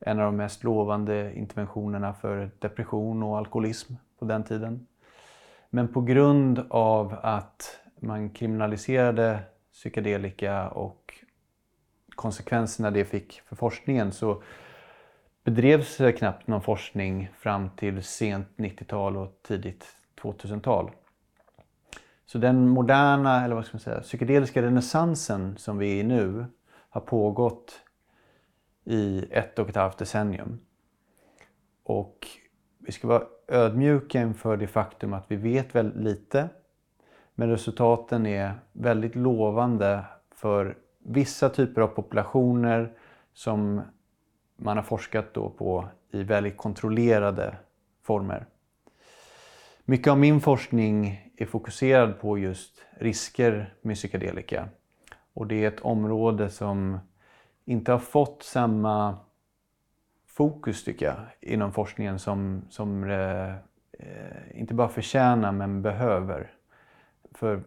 [0.00, 4.86] En av de mest lovande interventionerna för depression och alkoholism på den tiden.
[5.70, 9.38] Men på grund av att man kriminaliserade
[9.72, 11.14] psykedelika och
[12.14, 14.42] konsekvenserna det fick för forskningen så
[15.46, 20.90] bedrevs det knappt någon forskning fram till sent 90-tal och tidigt 2000-tal.
[22.26, 26.44] Så den moderna, eller vad ska man säga, psykedeliska renässansen som vi är i nu
[26.90, 27.80] har pågått
[28.84, 30.60] i ett och ett halvt decennium.
[31.82, 32.26] Och
[32.78, 36.48] vi ska vara ödmjuka inför det faktum att vi vet väldigt lite.
[37.34, 42.92] Men resultaten är väldigt lovande för vissa typer av populationer
[43.32, 43.82] som
[44.56, 47.56] man har forskat då på i väldigt kontrollerade
[48.02, 48.46] former.
[49.84, 54.68] Mycket av min forskning är fokuserad på just risker med psykedelika.
[55.32, 56.98] Och det är ett område som
[57.64, 59.18] inte har fått samma
[60.26, 63.54] fokus tycker jag inom forskningen som, som eh,
[64.54, 66.52] inte bara förtjänar men behöver.
[67.32, 67.62] För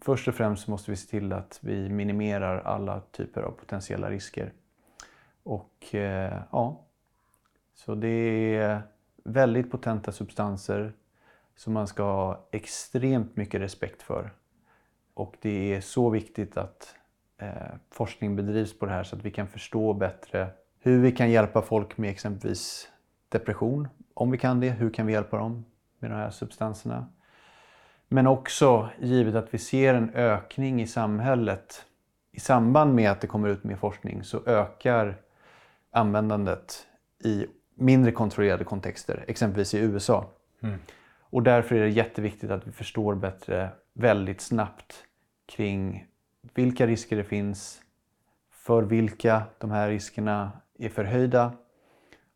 [0.00, 4.52] först och främst måste vi se till att vi minimerar alla typer av potentiella risker.
[5.46, 6.84] Och eh, ja,
[7.74, 8.08] så det
[8.56, 8.82] är
[9.24, 10.92] väldigt potenta substanser
[11.56, 14.32] som man ska ha extremt mycket respekt för.
[15.14, 16.94] Och det är så viktigt att
[17.38, 17.50] eh,
[17.90, 20.48] forskning bedrivs på det här så att vi kan förstå bättre
[20.80, 22.88] hur vi kan hjälpa folk med exempelvis
[23.28, 23.88] depression.
[24.14, 25.64] Om vi kan det, hur kan vi hjälpa dem
[25.98, 27.06] med de här substanserna?
[28.08, 31.86] Men också givet att vi ser en ökning i samhället
[32.32, 35.25] i samband med att det kommer ut mer forskning så ökar
[35.96, 36.86] användandet
[37.24, 40.30] i mindre kontrollerade kontexter, exempelvis i USA.
[40.60, 40.78] Mm.
[41.20, 45.04] Och därför är det jätteviktigt att vi förstår bättre väldigt snabbt
[45.46, 46.06] kring
[46.54, 47.82] vilka risker det finns,
[48.50, 51.52] för vilka de här riskerna är förhöjda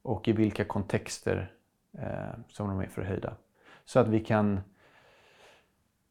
[0.03, 1.53] och i vilka kontexter
[1.99, 3.35] eh, som de är förhöjda.
[3.85, 4.61] Så att vi kan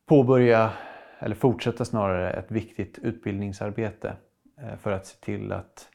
[0.06, 0.74] påbörja,
[1.20, 4.16] eller fortsätta snarare, ett viktigt utbildningsarbete
[4.58, 5.89] eh, för att se till att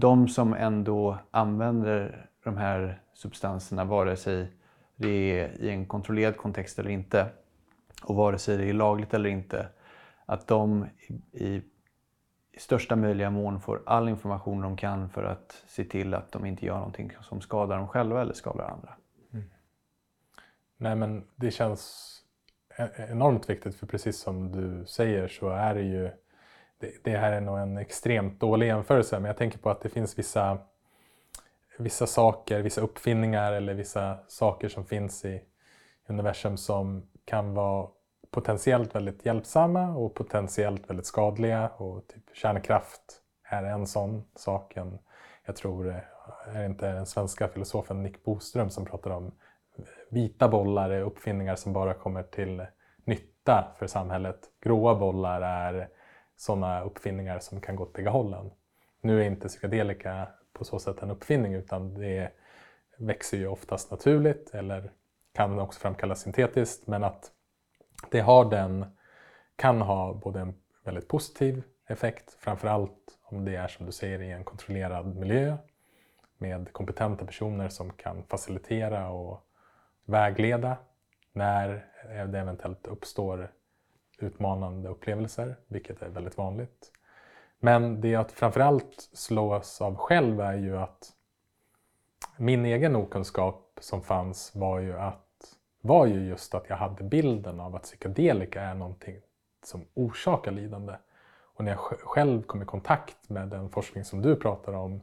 [0.00, 4.52] de som ändå använder de här substanserna, vare sig
[4.96, 5.08] det
[5.40, 7.26] är i en kontrollerad kontext eller inte
[8.02, 9.68] och vare sig det är lagligt eller inte,
[10.26, 10.86] att de
[11.32, 11.62] i,
[12.52, 16.46] i största möjliga mån får all information de kan för att se till att de
[16.46, 18.94] inte gör någonting som skadar dem själva eller skadar andra.
[19.32, 19.50] Mm.
[20.76, 22.14] Nej men det känns
[22.76, 26.10] e-, enormt viktigt för precis som du säger så är det ju
[26.78, 29.88] det, det här är nog en extremt dålig jämförelse men jag tänker på att det
[29.88, 30.58] finns vissa
[31.78, 35.42] vissa saker, vissa uppfinningar eller vissa saker som finns i
[36.06, 37.88] universum som kan vara
[38.30, 41.68] potentiellt väldigt hjälpsamma och potentiellt väldigt skadliga.
[41.68, 44.76] Och typ kärnkraft är en sån sak.
[44.76, 44.98] En,
[45.44, 46.04] jag tror det
[46.54, 49.32] är inte den svenska filosofen Nick Boström som pratar om
[50.10, 52.66] vita bollar är uppfinningar som bara kommer till
[53.04, 54.38] nytta för samhället.
[54.60, 55.88] Gråa bollar är
[56.38, 58.50] sådana uppfinningar som kan gå åt bägge hållen.
[59.00, 62.32] Nu är inte psykedelika på så sätt en uppfinning utan det
[62.98, 64.92] växer ju oftast naturligt eller
[65.34, 67.30] kan också framkallas syntetiskt men att
[68.10, 68.86] det har den,
[69.56, 74.30] kan ha både en väldigt positiv effekt, framförallt om det är som du säger i
[74.30, 75.56] en kontrollerad miljö
[76.38, 79.40] med kompetenta personer som kan facilitera och
[80.04, 80.76] vägleda
[81.32, 81.86] när
[82.26, 83.52] det eventuellt uppstår
[84.18, 86.92] utmanande upplevelser, vilket är väldigt vanligt.
[87.60, 91.12] Men det jag framförallt slås av själv är ju att
[92.36, 97.60] min egen okunskap som fanns var ju, att, var ju just att jag hade bilden
[97.60, 99.20] av att psykedelika är någonting
[99.64, 100.94] som orsakar lidande.
[101.54, 105.00] Och när jag själv kom i kontakt med den forskning som du pratar om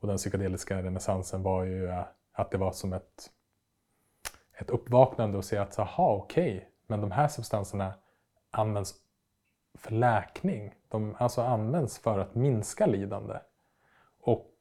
[0.00, 1.92] och den psykedeliska renässansen var ju
[2.32, 3.30] att det var som ett,
[4.58, 7.94] ett uppvaknande och se att, jaha okej, okay, men de här substanserna
[8.50, 8.94] används
[9.74, 10.74] för läkning.
[10.88, 13.38] De alltså används för att minska lidande.
[14.20, 14.52] Och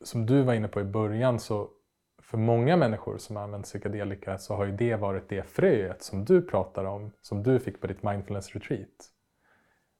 [0.00, 1.70] som du var inne på i början så
[2.18, 6.42] för många människor som använt psykedelika så har ju det varit det fröet som du
[6.42, 9.12] pratar om, som du fick på ditt mindfulness retreat.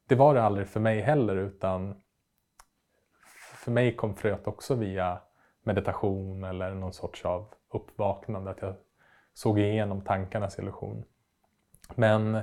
[0.06, 2.02] Det var det aldrig för mig heller utan
[3.54, 5.20] för mig kom fröet också via
[5.62, 8.74] meditation eller någon sorts av uppvaknande, att jag
[9.34, 11.04] såg igenom tankarnas illusion.
[11.94, 12.40] Men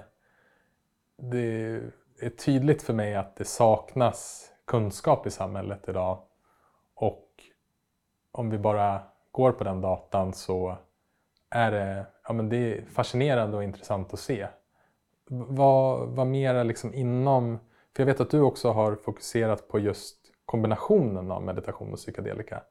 [1.17, 1.81] det
[2.21, 6.21] är tydligt för mig att det saknas kunskap i samhället idag.
[6.95, 7.27] Och
[8.31, 9.01] om vi bara
[9.31, 10.77] går på den datan så
[11.49, 14.47] är det, ja, men det är fascinerande och intressant att se.
[15.29, 17.59] Vad, vad mera liksom inom,
[17.95, 22.63] för jag vet att du också har fokuserat på just kombinationen av meditation och psykedelika.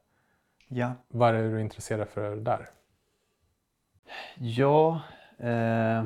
[0.67, 0.91] Ja.
[1.07, 2.69] Vad är du intresserad för där?
[4.37, 5.01] Ja,
[5.39, 6.03] eh,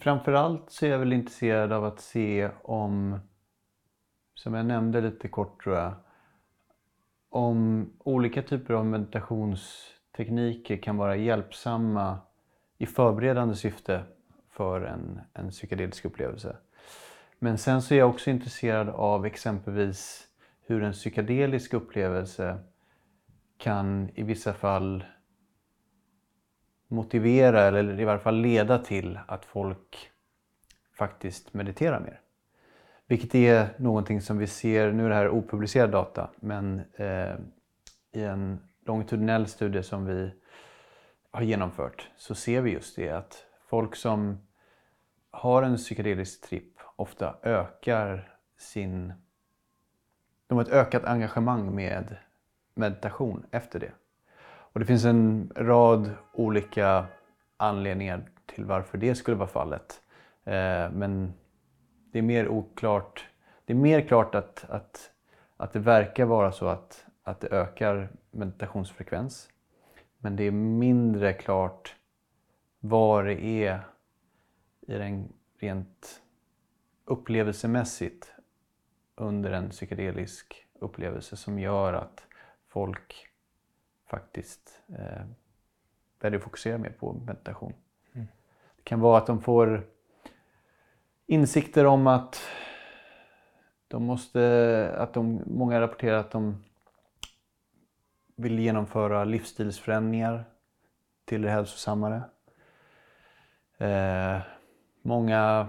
[0.00, 3.18] Framförallt så är jag väl intresserad av att se om,
[4.34, 5.92] som jag nämnde lite kort tror jag,
[7.30, 12.18] om olika typer av meditationstekniker kan vara hjälpsamma
[12.78, 14.04] i förberedande syfte
[14.50, 16.56] för en, en psykedelisk upplevelse.
[17.38, 20.28] Men sen så är jag också intresserad av exempelvis
[20.66, 22.58] hur en psykedelisk upplevelse
[23.58, 25.04] kan i vissa fall
[26.90, 30.10] motivera eller i varje fall leda till att folk
[30.98, 32.20] faktiskt mediterar mer.
[33.06, 37.34] Vilket är någonting som vi ser, nu är det här opublicerad data, men eh,
[38.12, 40.30] i en longitudinell studie som vi
[41.30, 44.38] har genomfört så ser vi just det att folk som
[45.30, 49.12] har en psykedelisk tripp ofta ökar sin...
[50.46, 52.16] De har ett ökat engagemang med
[52.74, 53.92] meditation efter det.
[54.72, 57.06] Och det finns en rad olika
[57.56, 60.02] anledningar till varför det skulle vara fallet.
[60.44, 61.32] Eh, men
[62.12, 63.28] det är mer oklart.
[63.64, 65.10] Det är mer klart att, att,
[65.56, 69.48] att det verkar vara så att, att det ökar meditationsfrekvens.
[70.18, 71.96] Men det är mindre klart
[72.80, 73.80] vad det är
[74.80, 76.22] i den rent
[77.04, 78.32] upplevelsemässigt
[79.16, 82.26] under en psykedelisk upplevelse som gör att
[82.68, 83.29] folk
[84.10, 87.72] faktiskt eh, att fokusera mer på meditation.
[88.12, 88.26] Mm.
[88.76, 89.86] Det kan vara att de får
[91.26, 92.40] insikter om att
[93.88, 96.64] de måste, att de, många rapporterar att de
[98.36, 100.44] vill genomföra livsstilsförändringar
[101.24, 102.22] till det hälsosammare.
[103.78, 104.40] Eh,
[105.02, 105.68] många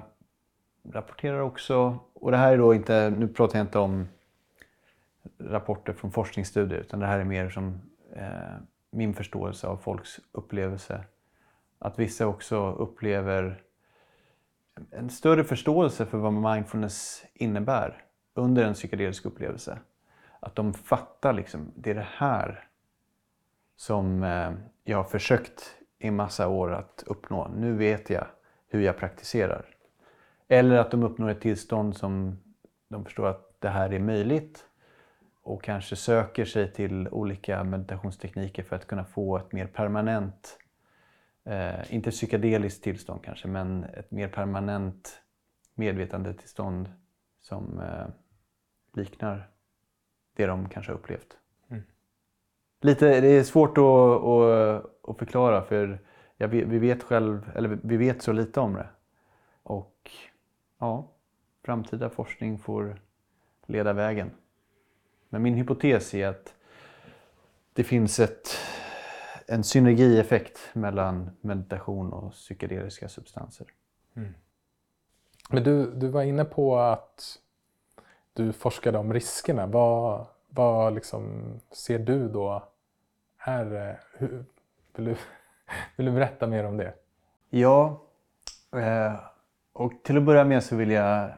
[0.83, 4.07] rapporterar också, och det här är då inte, nu pratar jag inte om
[5.37, 8.55] rapporter från forskningsstudier utan det här är mer som eh,
[8.91, 11.03] min förståelse av folks upplevelse.
[11.80, 13.64] Att vissa också upplever
[14.91, 18.03] en större förståelse för vad mindfulness innebär
[18.34, 19.80] under en psykedelisk upplevelse.
[20.39, 22.68] Att de fattar liksom, det är det här
[23.76, 24.51] som eh,
[24.84, 27.47] jag har försökt i massa år att uppnå.
[27.47, 28.28] Nu vet jag
[28.68, 29.66] hur jag praktiserar.
[30.47, 32.39] Eller att de uppnår ett tillstånd som
[32.88, 34.66] de förstår att det här är möjligt
[35.43, 40.57] och kanske söker sig till olika meditationstekniker för att kunna få ett mer permanent,
[41.43, 45.21] eh, inte psykedeliskt tillstånd kanske, men ett mer permanent
[45.75, 46.89] medvetandetillstånd
[47.41, 48.07] som eh,
[48.93, 49.49] liknar
[50.35, 51.37] det de kanske har upplevt.
[51.69, 51.83] Mm.
[52.81, 55.99] Lite, det är svårt att, att, att förklara för
[56.37, 58.87] jag, vi vet själv, eller vi vet så lite om det.
[59.63, 60.11] Och
[60.79, 61.11] ja,
[61.63, 63.01] framtida forskning får
[63.65, 64.31] leda vägen.
[65.32, 66.53] Men min hypotes är att
[67.73, 68.49] det finns ett,
[69.47, 73.67] en synergieffekt mellan meditation och psykedeliska substanser.
[74.15, 74.34] Mm.
[75.49, 77.39] Men du, du var inne på att
[78.34, 79.67] du forskade om riskerna.
[79.67, 82.63] Vad, vad liksom ser du då
[83.38, 83.99] är...
[84.17, 84.45] Hur,
[84.95, 85.15] vill, du,
[85.95, 86.93] vill du berätta mer om det?
[87.49, 88.01] Ja,
[88.75, 89.15] eh,
[89.73, 91.32] och till att börja med så vill jag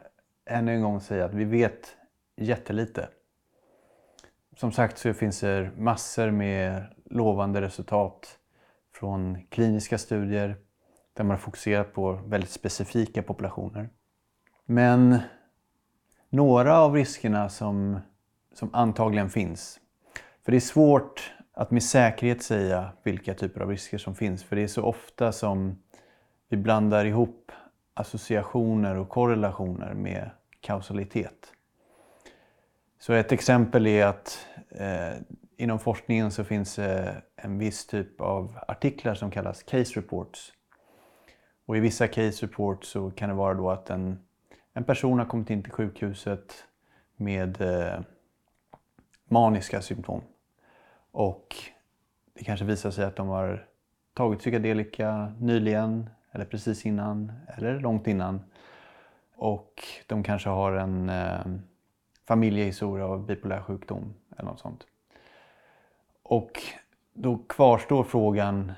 [0.46, 1.96] ännu en gång säga att vi vet
[2.36, 3.10] jättelite.
[4.56, 8.40] Som sagt så finns det massor med lovande resultat
[8.94, 10.56] från kliniska studier
[11.14, 13.90] där man har fokuserat på väldigt specifika populationer.
[14.66, 15.20] Men
[16.30, 18.00] några av riskerna som,
[18.54, 19.80] som antagligen finns.
[20.46, 24.44] För det är svårt att med säkerhet säga vilka typer av risker som finns.
[24.44, 25.80] För det är så ofta som
[26.50, 27.52] vi blandar ihop
[27.94, 30.30] associationer och korrelationer med
[30.60, 31.54] kausalitet.
[33.04, 35.14] Så ett exempel är att eh,
[35.58, 40.54] inom forskningen så finns eh, en viss typ av artiklar som kallas case reports.
[41.66, 44.20] Och i vissa case reports så kan det vara då att en
[44.74, 46.66] en person har kommit in till sjukhuset
[47.16, 48.00] med eh,
[49.26, 50.22] maniska symptom.
[51.12, 51.56] Och
[52.34, 53.68] det kanske visar sig att de har
[54.14, 58.42] tagit psykedelika nyligen eller precis innan eller långt innan.
[59.36, 61.46] Och de kanske har en eh,
[62.28, 64.88] familjehistoria av bipolär sjukdom eller något sånt.
[66.24, 66.62] Och
[67.14, 68.72] då kvarstår frågan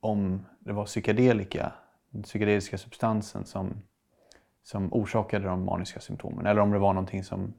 [0.00, 1.72] om det var psykedelika,
[2.10, 3.82] den psykedeliska substansen som
[4.66, 6.46] som orsakade de maniska symptomen.
[6.46, 7.54] Eller om det var någonting som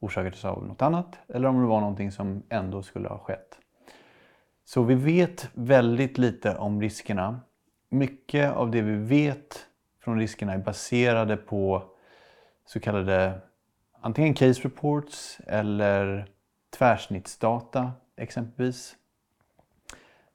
[0.00, 1.18] orsakades av något annat.
[1.28, 3.58] Eller om det var någonting som ändå skulle ha skett.
[4.64, 7.40] Så vi vet väldigt lite om riskerna.
[7.88, 9.66] Mycket av det vi vet
[10.00, 11.82] från riskerna är baserade på
[12.66, 13.40] så kallade
[14.00, 16.26] antingen case reports eller
[16.78, 18.96] tvärsnittsdata exempelvis.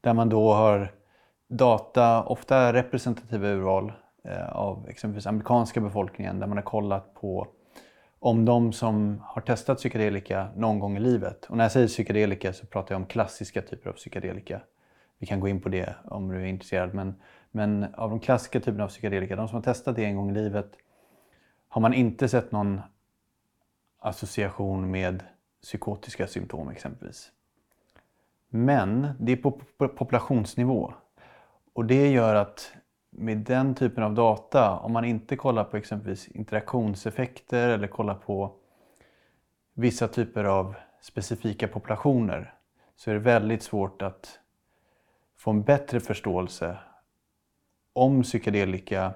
[0.01, 0.91] Där man då har
[1.47, 3.91] data, ofta representativa urval
[4.24, 7.47] eh, av exempelvis amerikanska befolkningen där man har kollat på
[8.20, 11.45] om de som har testat psykedelika någon gång i livet.
[11.45, 14.61] Och när jag säger psykedelika så pratar jag om klassiska typer av psykedelika.
[15.20, 16.93] Vi kan gå in på det om du är intresserad.
[16.93, 17.16] Men,
[17.51, 20.34] men av de klassiska typerna av psykedelika, de som har testat det en gång i
[20.34, 20.72] livet,
[21.70, 22.82] har man inte sett någon
[24.04, 25.24] association med
[25.62, 27.32] psykotiska symptom exempelvis.
[28.49, 30.93] Men det är på populationsnivå.
[31.74, 32.74] Och det gör att
[33.10, 38.56] med den typen av data, om man inte kollar på exempelvis interaktionseffekter eller kollar på
[39.74, 42.54] vissa typer av specifika populationer
[42.95, 44.39] så är det väldigt svårt att
[45.38, 46.78] få en bättre förståelse
[47.93, 49.14] om psykedelika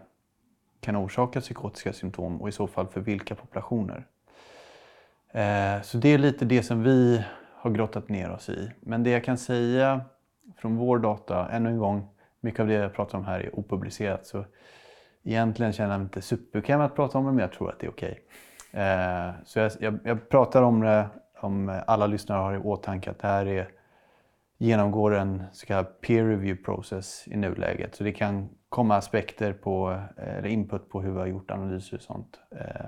[0.80, 4.08] kan orsaka psykotiska symptom och i så fall för vilka populationer.
[5.32, 7.24] Eh, så det är lite det som vi
[7.56, 8.72] har grottat ner oss i.
[8.80, 10.02] Men det jag kan säga
[10.58, 12.08] från vår data, ännu en gång,
[12.42, 14.26] mycket av det jag pratar om här är opublicerat.
[14.26, 14.46] Så
[15.24, 17.86] egentligen känner jag mig inte superbekväm att prata om det, men jag tror att det
[17.86, 18.12] är okej.
[18.12, 18.82] Okay.
[18.84, 21.08] Eh, så jag, jag, jag, pratar om det
[21.42, 23.70] om alla lyssnare har i åtanke att det här är,
[24.58, 27.96] genomgår en så kallad peer review process i nuläget.
[27.96, 31.98] Så det kan komma aspekter på, eh, eller input på hur vi har gjort analyser
[31.98, 32.40] och sånt.
[32.52, 32.86] Eh,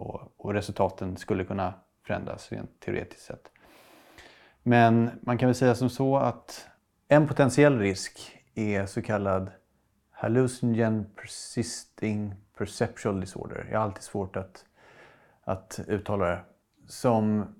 [0.00, 1.74] och, och resultaten skulle kunna
[2.06, 3.50] förändras rent teoretiskt sett.
[4.62, 6.68] Men man kan väl säga som så att
[7.08, 9.50] en potentiell risk är så kallad
[10.10, 13.68] Hallucinogen Persisting Perceptual Disorder.
[13.70, 14.64] Jag har alltid svårt att,
[15.44, 16.40] att uttala det.
[16.86, 17.54] Som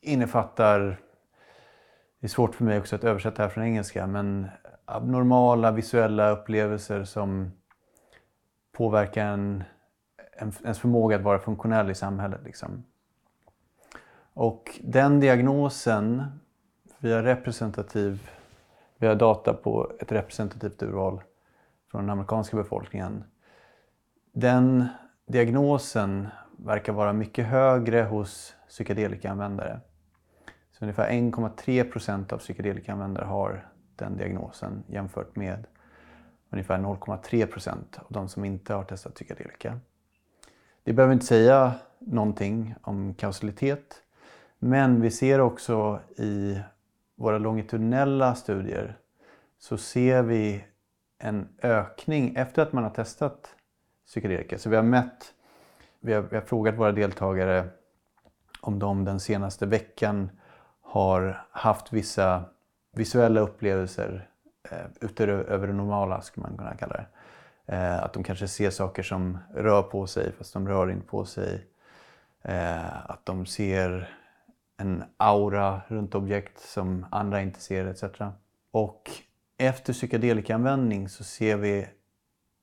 [0.00, 1.00] innefattar,
[2.20, 4.48] det är svårt för mig också att översätta det här från engelska, men
[4.84, 7.52] abnormala visuella upplevelser som
[8.72, 9.64] påverkar en, en,
[10.40, 12.40] ens förmåga att vara funktionell i samhället.
[12.44, 12.84] Liksom.
[14.34, 16.24] Och den diagnosen,
[16.98, 18.30] via representativ,
[18.96, 21.22] vi har data på ett representativt urval
[21.90, 23.24] från den amerikanska befolkningen.
[24.32, 24.88] Den
[25.26, 29.80] diagnosen verkar vara mycket högre hos psykedelikaanvändare.
[30.72, 35.66] Så ungefär 1,3 procent av psykedelikaanvändare har den diagnosen jämfört med
[36.50, 39.80] ungefär 0,3 procent av de som inte har testat psykedelika.
[40.84, 44.02] Det behöver inte säga någonting om kausalitet.
[44.58, 46.60] Men vi ser också i
[47.16, 48.96] våra longitudinella studier
[49.58, 50.64] så ser vi
[51.18, 53.56] en ökning efter att man har testat
[54.06, 54.58] psykedelika.
[54.58, 55.34] Så vi har mätt,
[56.00, 57.64] vi har, vi har frågat våra deltagare
[58.60, 60.30] om de den senaste veckan
[60.80, 62.44] har haft vissa
[62.92, 64.28] visuella upplevelser
[64.70, 67.06] eh, utöver det normala skulle man kunna kalla det.
[67.72, 71.24] Eh, att de kanske ser saker som rör på sig fast de rör inte på
[71.24, 71.66] sig.
[72.42, 74.08] Eh, att de ser
[74.76, 78.04] en aura runt objekt som andra inte ser etc.
[78.70, 79.10] Och
[79.58, 81.86] efter psykedelikaanvändning så ser vi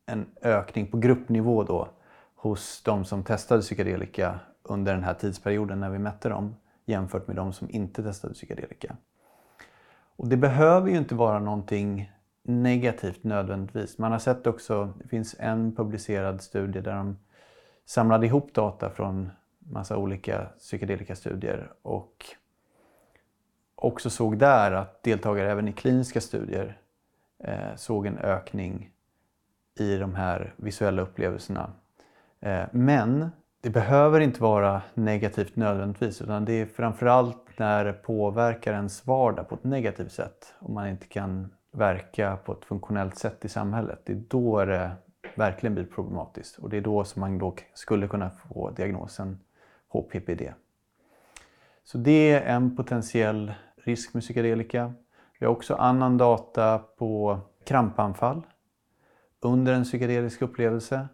[0.05, 1.87] en ökning på gruppnivå då
[2.35, 6.55] hos de som testade psykedelika under den här tidsperioden när vi mätte dem
[6.85, 8.95] jämfört med de som inte testade psykedelika.
[10.15, 12.11] Och det behöver ju inte vara någonting
[12.43, 13.97] negativt nödvändigtvis.
[13.97, 17.17] Man har sett också, det finns en publicerad studie där de
[17.85, 19.29] samlade ihop data från
[19.59, 22.25] massa olika psykedelikastudier och
[23.75, 26.77] också såg där att deltagare även i kliniska studier
[27.43, 28.91] eh, såg en ökning
[29.79, 31.71] i de här visuella upplevelserna.
[32.39, 33.29] Eh, men
[33.61, 39.49] det behöver inte vara negativt nödvändigtvis utan det är framförallt när det påverkar ens vardag
[39.49, 44.01] på ett negativt sätt och man inte kan verka på ett funktionellt sätt i samhället.
[44.03, 44.91] Det är då det
[45.35, 49.39] verkligen blir problematiskt och det är då som man då skulle kunna få diagnosen
[49.87, 50.53] HPPD.
[51.83, 54.93] Så det är en potentiell risk med psykedelika.
[55.39, 58.41] Vi har också annan data på krampanfall
[59.39, 61.07] under en psykedelisk upplevelse.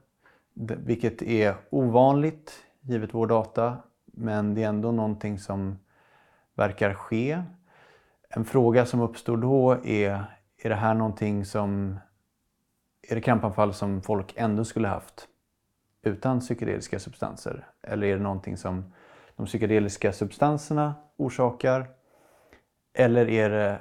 [0.53, 5.80] Vilket är ovanligt givet vår data, men det är ändå någonting som
[6.56, 7.43] verkar ske.
[8.30, 10.34] En fråga som uppstår då är,
[10.66, 11.99] är det här någonting som,
[13.09, 15.28] är det krampanfall som folk ändå skulle haft
[16.01, 17.68] utan psykedeliska substanser?
[17.82, 18.93] Eller är det någonting som
[19.36, 21.88] de psykedeliska substanserna orsakar?
[22.93, 23.80] Eller är det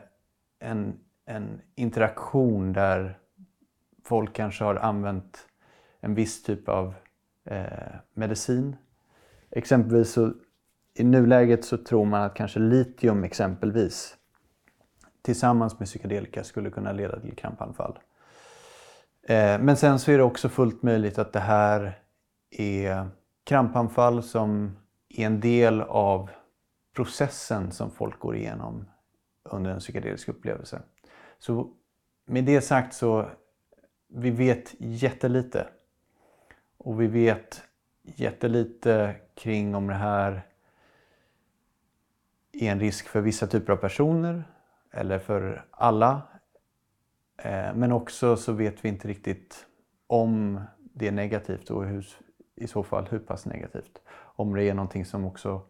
[0.59, 3.19] en, en interaktion där
[4.03, 5.49] folk kanske har använt
[6.01, 6.95] en viss typ av
[7.45, 8.77] eh, medicin.
[9.51, 10.33] Exempelvis så
[10.95, 14.17] i nuläget så tror man att kanske litium exempelvis
[15.25, 17.99] tillsammans med psykedelika skulle kunna leda till krampanfall.
[19.23, 21.99] Eh, men sen så är det också fullt möjligt att det här
[22.51, 23.09] är
[23.45, 24.77] krampanfall som
[25.09, 26.31] är en del av
[26.97, 28.85] processen som folk går igenom
[29.43, 30.83] under en psykedelisk upplevelse.
[31.39, 31.71] Så
[32.27, 33.31] med det sagt så
[34.09, 35.67] vi vet jättelite.
[36.79, 37.63] Och vi vet
[38.03, 40.47] jättelite kring om det här
[42.53, 44.45] är en risk för vissa typer av personer
[44.95, 46.23] eller för alla.
[47.37, 49.67] Eh, men också så vet vi inte riktigt
[50.07, 52.07] om det är negativt och hur,
[52.57, 54.01] i så fall hur pass negativt.
[54.37, 55.63] Om det är någonting som också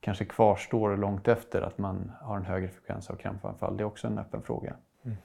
[0.00, 3.76] kanske kvarstår långt efter att man har en högre frekvens av krampanfall.
[3.76, 4.74] Det är också en öppen fråga.
[5.04, 5.16] Mm.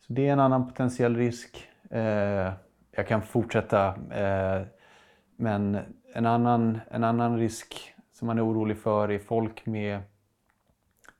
[0.00, 1.68] Så det är en annan potentiell risk.
[1.90, 2.52] Eh,
[2.90, 3.86] jag kan fortsätta.
[4.10, 4.66] Eh,
[5.36, 5.78] men
[6.14, 10.00] en annan, en annan risk som man är orolig för är folk med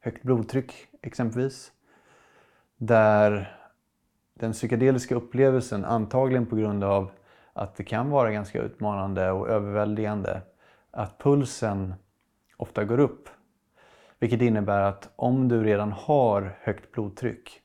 [0.04, 0.72] högt blodtryck
[1.02, 1.72] exempelvis.
[2.76, 3.56] Där
[4.34, 7.10] den psykedeliska upplevelsen, antagligen på grund av
[7.52, 10.40] att det kan vara ganska utmanande och överväldigande,
[10.90, 11.94] att pulsen
[12.56, 13.28] ofta går upp.
[14.18, 17.60] Vilket innebär att om du redan har högt blodtryck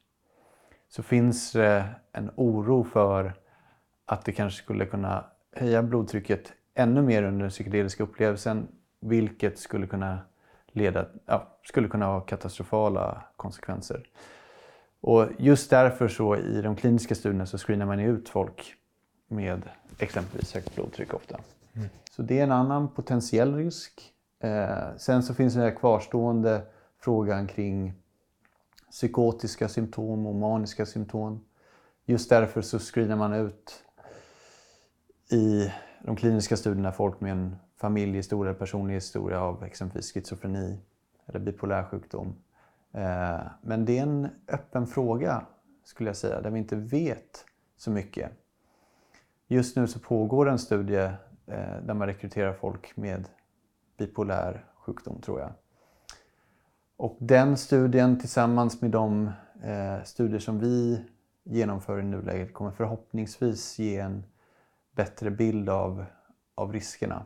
[0.89, 3.33] så finns det en oro för
[4.05, 5.25] att det kanske skulle kunna
[5.55, 8.67] höja blodtrycket ännu mer under den psykedeliska upplevelsen
[9.01, 10.19] vilket skulle kunna
[10.79, 14.03] leda, ja, skulle kunna ha katastrofala konsekvenser.
[15.01, 18.73] Och just därför så i de kliniska studierna så screenar man ut folk
[19.27, 19.61] med
[19.99, 21.39] exempelvis högt blodtryck ofta.
[21.73, 21.89] Mm.
[22.11, 24.13] Så det är en annan potentiell risk.
[24.39, 26.61] Eh, sen så finns den här kvarstående
[26.99, 27.93] frågan kring
[28.91, 31.45] psykotiska symptom och maniska symptom
[32.09, 33.83] just därför så screenar man ut
[35.31, 40.79] i de kliniska studierna folk med en familjehistoria, personlig historia av exempelvis schizofreni
[41.25, 42.35] eller bipolär sjukdom.
[42.91, 45.45] Eh, men det är en öppen fråga
[45.83, 47.45] skulle jag säga, där vi inte vet
[47.77, 48.31] så mycket.
[49.47, 51.11] Just nu så pågår en studie
[51.45, 53.29] eh, där man rekryterar folk med
[53.97, 55.51] bipolär sjukdom tror jag.
[56.97, 59.31] Och den studien tillsammans med de
[59.63, 61.05] eh, studier som vi
[61.43, 64.23] genomför i nuläget kommer förhoppningsvis ge en
[64.91, 66.05] bättre bild av,
[66.55, 67.23] av riskerna.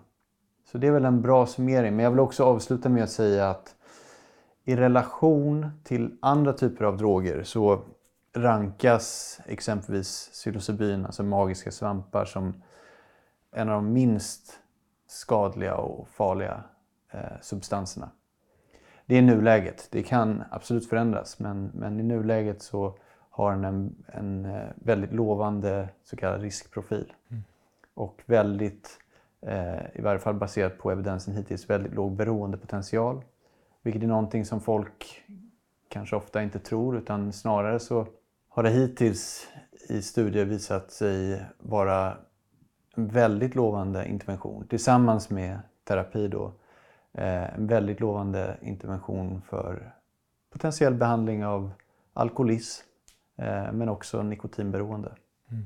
[0.65, 1.95] Så det är väl en bra summering.
[1.95, 3.75] Men jag vill också avsluta med att säga att
[4.63, 7.81] i relation till andra typer av droger så
[8.35, 12.63] rankas exempelvis psilocybin, alltså magiska svampar, som
[13.51, 14.59] en av de minst
[15.07, 16.63] skadliga och farliga
[17.11, 18.09] eh, substanserna.
[19.05, 19.87] Det är nuläget.
[19.91, 22.97] Det kan absolut förändras men, men i nuläget så
[23.29, 27.13] har den en, en eh, väldigt lovande så kallad riskprofil.
[27.29, 27.43] Mm.
[27.93, 28.99] Och väldigt,
[29.47, 33.23] Eh, i varje fall baserat på evidensen hittills, väldigt låg beroendepotential.
[33.81, 35.23] Vilket är någonting som folk
[35.87, 38.07] kanske ofta inte tror utan snarare så
[38.49, 39.47] har det hittills
[39.89, 42.17] i studier visat sig vara
[42.95, 46.53] en väldigt lovande intervention tillsammans med terapi då.
[47.13, 49.93] Eh, en väldigt lovande intervention för
[50.49, 51.71] potentiell behandling av
[52.13, 52.85] alkoholism
[53.37, 55.15] eh, men också nikotinberoende.
[55.51, 55.65] Mm.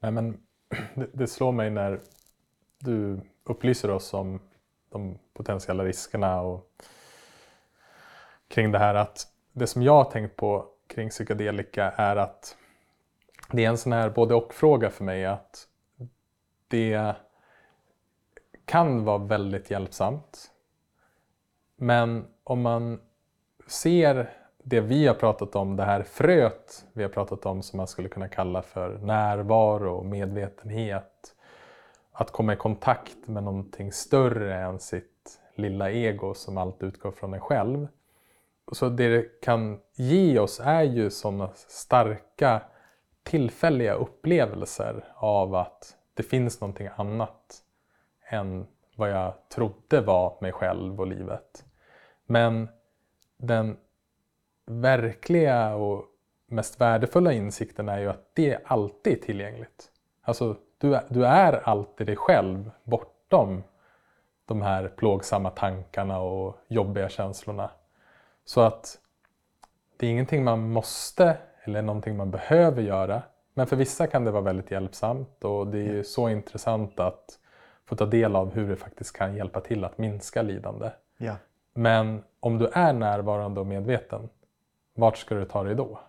[0.00, 0.38] Nej, men
[0.94, 2.00] det, det slår mig när
[2.84, 4.40] du upplyser oss om
[4.88, 6.70] de potentiella riskerna och
[8.48, 12.56] kring det här att det som jag har tänkt på kring psykedelika är att
[13.50, 15.68] det är en sån här både och-fråga för mig att
[16.68, 17.14] det
[18.64, 20.50] kan vara väldigt hjälpsamt.
[21.76, 23.00] Men om man
[23.66, 24.30] ser
[24.62, 28.08] det vi har pratat om, det här fröet vi har pratat om som man skulle
[28.08, 31.33] kunna kalla för närvaro och medvetenhet.
[32.16, 37.34] Att komma i kontakt med någonting större än sitt lilla ego som allt utgår från
[37.34, 37.88] en själv.
[38.72, 42.62] Så det det kan ge oss är ju sådana starka
[43.22, 47.62] tillfälliga upplevelser av att det finns någonting annat
[48.28, 48.66] än
[48.96, 51.64] vad jag trodde var mig själv och livet.
[52.26, 52.68] Men
[53.36, 53.76] den
[54.66, 56.04] verkliga och
[56.46, 59.90] mest värdefulla insikten är ju att det alltid är tillgängligt.
[60.22, 63.62] Alltså, du, du är alltid dig själv bortom
[64.46, 67.70] de här plågsamma tankarna och jobbiga känslorna.
[68.44, 68.98] Så att
[69.96, 73.22] det är ingenting man måste eller någonting man behöver göra.
[73.54, 77.38] Men för vissa kan det vara väldigt hjälpsamt och det är ju så intressant att
[77.84, 80.90] få ta del av hur det faktiskt kan hjälpa till att minska lidande.
[81.16, 81.36] Ja.
[81.74, 84.28] Men om du är närvarande och medveten,
[84.94, 86.00] vart ska du ta dig då?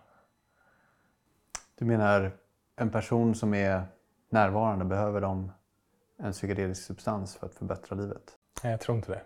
[1.78, 2.32] Du menar
[2.76, 3.82] en person som är
[4.36, 5.52] närvarande, behöver de
[6.16, 8.36] en psykedelisk substans för att förbättra livet?
[8.62, 9.22] Nej, jag tror inte det.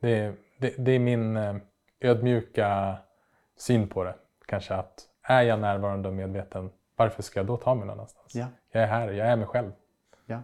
[0.00, 1.56] Det är, det, det är min eh,
[2.00, 2.98] ödmjuka
[3.56, 4.14] syn på det.
[4.46, 8.34] Kanske att är jag närvarande och medveten, varför ska jag då ta mig någon annanstans?
[8.34, 8.46] Ja.
[8.70, 9.72] Jag är här, jag är mig själv.
[10.26, 10.42] Ja.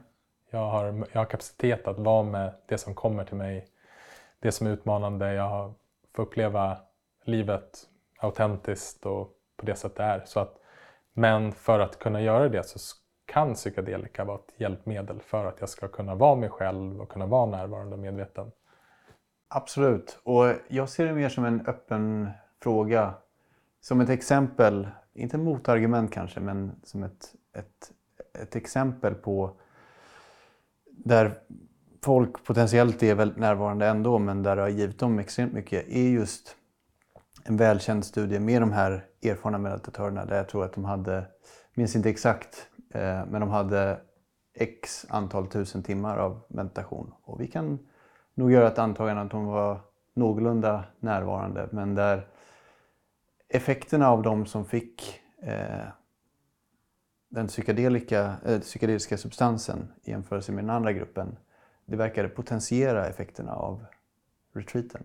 [0.50, 3.66] Jag, har, jag har kapacitet att vara med det som kommer till mig,
[4.40, 5.32] det som är utmanande.
[5.32, 5.74] Jag
[6.14, 6.78] får uppleva
[7.24, 7.88] livet
[8.18, 10.22] autentiskt och på det sätt det är.
[10.24, 10.56] Så att,
[11.12, 12.78] men för att kunna göra det så
[13.26, 17.26] kan psykedelika vara ett hjälpmedel för att jag ska kunna vara mig själv och kunna
[17.26, 18.50] vara närvarande och medveten.
[19.48, 20.18] Absolut.
[20.22, 22.30] Och jag ser det mer som en öppen
[22.62, 23.14] fråga.
[23.80, 27.92] Som ett exempel, inte motargument kanske, men som ett, ett,
[28.42, 29.56] ett exempel på
[30.90, 31.38] där
[32.04, 36.08] folk potentiellt är väldigt närvarande ändå, men där det har givit dem extremt mycket, är
[36.08, 36.56] just
[37.44, 41.24] en välkänd studie med de här erfarna meditatörerna där jag tror att de hade,
[41.74, 44.00] minns inte exakt, Eh, men de hade
[44.54, 47.14] x antal tusen timmar av meditation.
[47.22, 47.78] Och vi kan
[48.34, 49.80] nog göra ett antagande att de var
[50.14, 52.26] någorlunda närvarande men där
[53.48, 55.86] effekterna av de som fick eh,
[57.28, 61.36] den psykedelika, eh, psykedeliska substansen i jämförelse med den andra gruppen,
[61.86, 63.84] det verkade potentiera effekterna av
[64.52, 65.04] retreaten.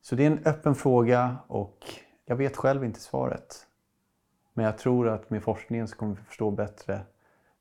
[0.00, 1.78] Så det är en öppen fråga och
[2.24, 3.66] jag vet själv inte svaret.
[4.54, 7.00] Men jag tror att med forskningen så kommer vi förstå bättre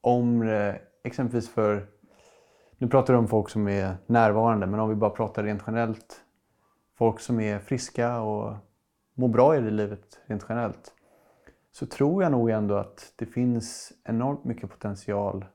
[0.02, 1.88] om det exempelvis för
[2.78, 6.22] nu pratar du om folk som är närvarande, men om vi bara pratar rent generellt.
[6.98, 8.56] Folk som är friska och
[9.14, 10.94] mår bra i livet rent generellt.
[11.72, 15.46] Så tror jag nog ändå att det finns enormt mycket potential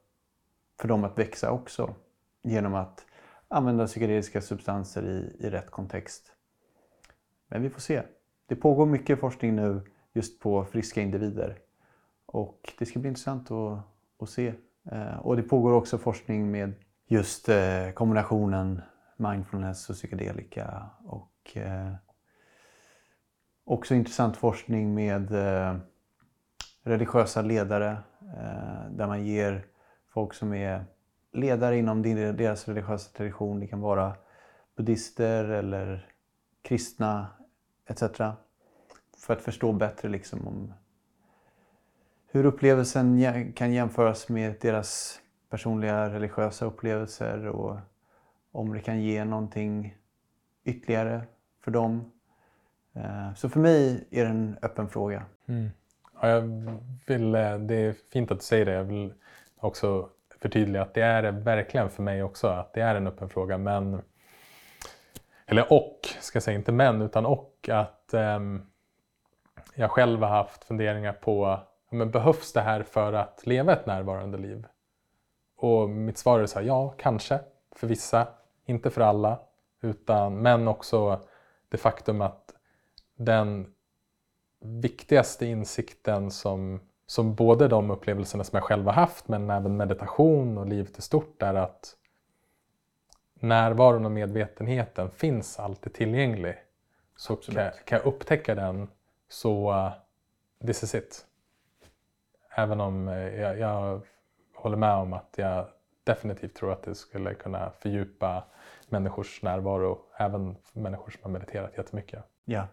[0.80, 1.94] för dem att växa också.
[2.42, 3.06] Genom att
[3.48, 6.32] använda psykedeliska substanser i, i rätt kontext.
[7.48, 8.02] Men vi får se.
[8.46, 9.80] Det pågår mycket forskning nu
[10.16, 11.58] just på friska individer.
[12.26, 13.78] Och det ska bli intressant att,
[14.18, 14.54] att se.
[14.90, 16.72] Eh, och det pågår också forskning med
[17.06, 18.82] just eh, kombinationen
[19.16, 20.86] mindfulness och psykedelika.
[21.04, 21.94] Och eh,
[23.64, 25.30] också intressant forskning med
[26.82, 27.98] religiösa ledare
[28.90, 29.66] där man ger
[30.08, 30.84] folk som är
[31.32, 34.16] ledare inom deras religiösa tradition, det kan vara
[34.76, 36.10] buddister eller
[36.62, 37.26] kristna
[37.86, 38.02] etc.
[39.26, 40.72] För att förstå bättre liksom om
[42.26, 45.20] hur upplevelsen kan jämföras med deras
[45.50, 47.76] personliga religiösa upplevelser och
[48.52, 49.96] om det kan ge någonting
[50.64, 51.22] ytterligare
[51.60, 52.12] för dem.
[52.94, 55.22] Eh, så för mig är det en öppen fråga.
[55.46, 55.68] Mm.
[56.20, 56.42] Ja, jag
[57.06, 58.72] vill, eh, det är fint att du säger det.
[58.72, 59.12] Jag vill
[59.56, 60.08] också
[60.40, 62.46] förtydliga att det är det verkligen för mig också.
[62.46, 63.58] Att det är en öppen fråga.
[63.58, 64.02] Men,
[65.46, 67.68] eller och, ska jag säga, inte men utan och.
[67.72, 68.66] Att um,
[69.76, 74.38] jag själv har haft funderingar på men behövs det här för att leva ett närvarande
[74.38, 74.66] liv?
[75.56, 77.40] Och mitt svar är så här, ja, kanske
[77.72, 78.28] för vissa,
[78.64, 79.38] inte för alla.
[79.80, 81.20] Utan, men också
[81.68, 82.54] det faktum att
[83.16, 83.74] den
[84.60, 90.58] viktigaste insikten som, som både de upplevelserna som jag själv har haft men även meditation
[90.58, 91.96] och livet i stort är att
[93.34, 96.54] närvaron och medvetenheten finns alltid tillgänglig.
[97.16, 97.54] Så kan,
[97.84, 98.88] kan, jag upptäcka den
[99.28, 99.92] så uh,
[100.66, 101.26] this is it.
[102.50, 104.00] Även om uh, jag, jag
[104.54, 105.66] håller med om att jag
[106.04, 108.44] definitivt tror att det skulle kunna fördjupa
[108.88, 112.24] människors närvaro, även människor som har mediterat jättemycket.
[112.44, 112.66] Ja.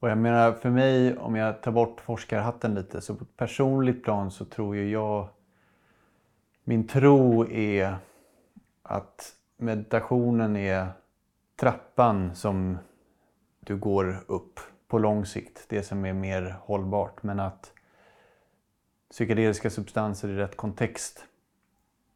[0.00, 4.04] Och jag menar för mig, om jag tar bort forskarhatten lite, så på ett personligt
[4.04, 5.28] plan så tror ju jag...
[6.64, 7.96] Min tro är
[8.82, 10.88] att meditationen är
[11.56, 12.78] trappan som
[13.60, 14.60] du går upp
[14.94, 15.66] på lång sikt.
[15.68, 17.22] Det som är mer hållbart.
[17.22, 17.72] Men att
[19.10, 21.24] psykedeliska substanser i rätt kontext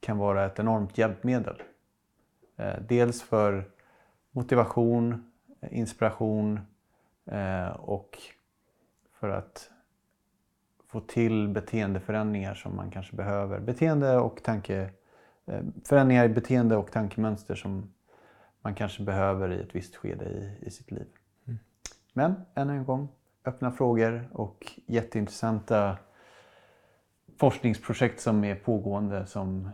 [0.00, 1.62] kan vara ett enormt hjälpmedel.
[2.56, 3.70] Eh, dels för
[4.30, 6.60] motivation, eh, inspiration
[7.26, 8.18] eh, och
[9.12, 9.70] för att
[10.86, 13.60] få till beteendeförändringar som man kanske behöver.
[13.60, 14.90] Beteende och tanke,
[15.84, 17.94] förändringar i beteende och tankemönster som
[18.60, 21.06] man kanske behöver i ett visst skede i, i sitt liv.
[22.18, 23.08] Men ännu en gång,
[23.44, 25.98] öppna frågor och jätteintressanta
[27.36, 29.70] forskningsprojekt som är pågående som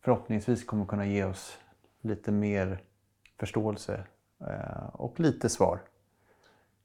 [0.00, 1.58] förhoppningsvis kommer kunna ge oss
[2.00, 2.82] lite mer
[3.38, 4.04] förståelse
[4.40, 5.80] eh, och lite svar.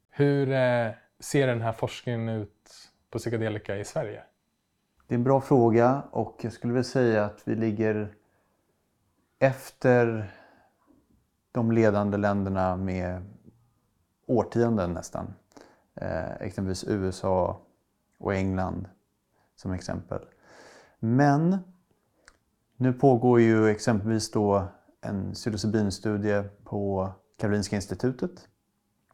[0.09, 4.23] Hur eh, ser den här forskningen ut på psykedelika i Sverige?
[5.07, 8.15] Det är en bra fråga och jag skulle vilja säga att vi ligger
[9.39, 10.31] efter
[11.51, 13.32] de ledande länderna med
[14.28, 15.34] årtionden nästan.
[15.95, 17.62] Eh, exempelvis USA
[18.20, 18.88] och England
[19.56, 20.20] som exempel.
[21.00, 21.58] Men
[22.78, 24.68] nu pågår ju exempelvis då
[25.02, 28.48] en psilocybinstudie på Karolinska institutet.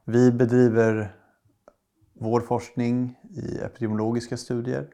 [0.05, 1.15] Vi bedriver
[2.13, 4.89] vår forskning i epidemiologiska studier.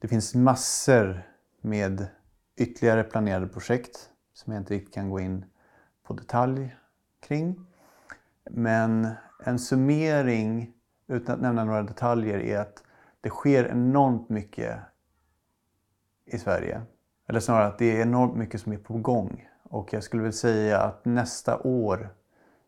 [0.00, 1.22] Det finns massor
[1.60, 2.06] med
[2.56, 5.44] ytterligare planerade projekt som jag inte riktigt kan gå in
[6.02, 6.76] på detalj
[7.20, 7.66] kring.
[8.50, 9.08] Men
[9.44, 10.72] en summering,
[11.06, 12.82] utan att nämna några detaljer, är att
[13.20, 14.78] det sker enormt mycket
[16.24, 16.82] i Sverige.
[17.28, 19.48] Eller snarare att det är enormt mycket som är på gång.
[19.62, 22.14] Och jag skulle vilja säga att nästa år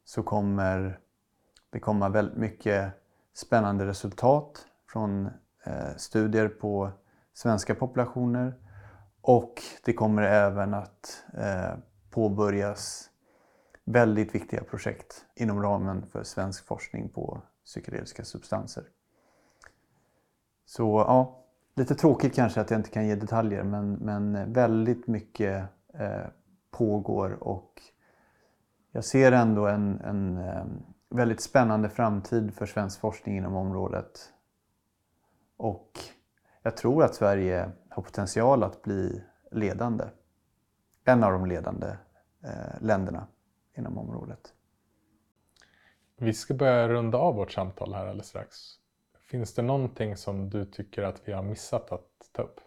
[0.05, 0.99] så kommer
[1.71, 2.93] det komma väldigt mycket
[3.35, 5.27] spännande resultat från
[5.65, 6.91] eh, studier på
[7.33, 8.55] svenska populationer.
[9.21, 11.79] Och det kommer även att eh,
[12.11, 13.11] påbörjas
[13.85, 18.85] väldigt viktiga projekt inom ramen för svensk forskning på psykedeliska substanser.
[20.67, 21.45] Så ja,
[21.75, 26.27] lite tråkigt kanske att jag inte kan ge detaljer men, men väldigt mycket eh,
[26.71, 27.83] pågår och
[28.93, 30.65] jag ser ändå en, en eh,
[31.09, 34.33] väldigt spännande framtid för svensk forskning inom området.
[35.57, 35.91] Och
[36.63, 40.05] jag tror att Sverige har potential att bli ledande.
[41.05, 41.87] En av de ledande
[42.45, 43.27] eh, länderna
[43.75, 44.55] inom området.
[46.17, 48.57] Vi ska börja runda av vårt samtal här alldeles strax.
[49.31, 52.61] Finns det någonting som du tycker att vi har missat att ta upp?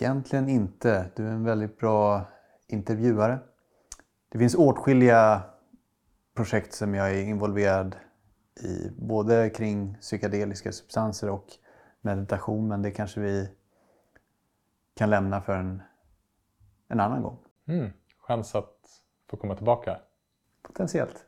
[0.00, 1.10] Egentligen inte.
[1.16, 2.24] Du är en väldigt bra
[2.66, 3.38] intervjuare.
[4.28, 5.42] Det finns åtskilliga
[6.34, 7.96] projekt som jag är involverad
[8.62, 8.90] i.
[8.90, 11.46] Både kring psykedeliska substanser och
[12.00, 12.68] meditation.
[12.68, 13.48] Men det kanske vi
[14.94, 15.82] kan lämna för en,
[16.88, 17.38] en annan gång.
[17.66, 17.90] Mm.
[18.18, 18.71] Chans att
[19.32, 19.98] få komma tillbaka?
[20.62, 21.24] Potentiellt.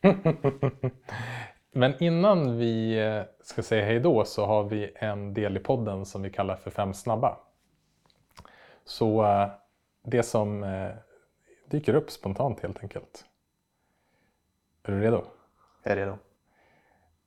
[1.72, 6.06] Men innan vi eh, ska säga hej då så har vi en del i podden
[6.06, 7.36] som vi kallar för Fem snabba.
[8.84, 9.48] Så eh,
[10.02, 10.90] det som eh,
[11.66, 13.24] dyker upp spontant helt enkelt.
[14.82, 15.24] Är du redo?
[15.82, 16.18] Jag är redo.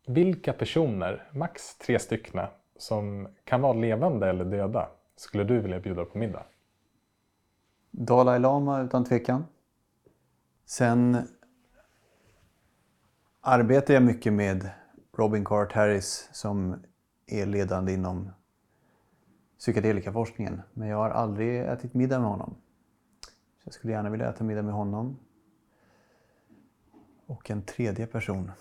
[0.08, 2.42] Vilka personer, max tre stycken,
[2.78, 6.44] som kan vara levande eller döda, skulle du vilja bjuda på middag?
[7.92, 9.46] Dalai Lama utan tvekan.
[10.66, 11.28] Sen
[13.42, 14.70] arbetar jag mycket med
[15.18, 16.84] Robin Cart Harris som
[17.26, 18.32] är ledande inom
[19.60, 20.62] psykedelikaforskningen.
[20.74, 22.56] Men jag har aldrig ätit middag med honom.
[23.58, 25.20] Så jag skulle gärna vilja äta middag med honom.
[27.26, 28.52] Och en tredje person.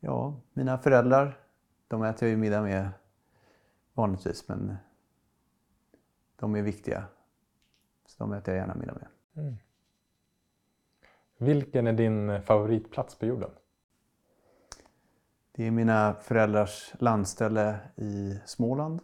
[0.00, 1.40] Ja, mina föräldrar.
[1.88, 2.90] De äter jag ju middag med
[3.94, 4.76] vanligtvis men
[6.36, 7.04] de är viktiga.
[8.06, 9.08] Så de äter jag gärna middag med.
[9.44, 9.56] Mm.
[11.38, 13.50] Vilken är din favoritplats på jorden?
[15.52, 19.00] Det är mina föräldrars landställe i Småland.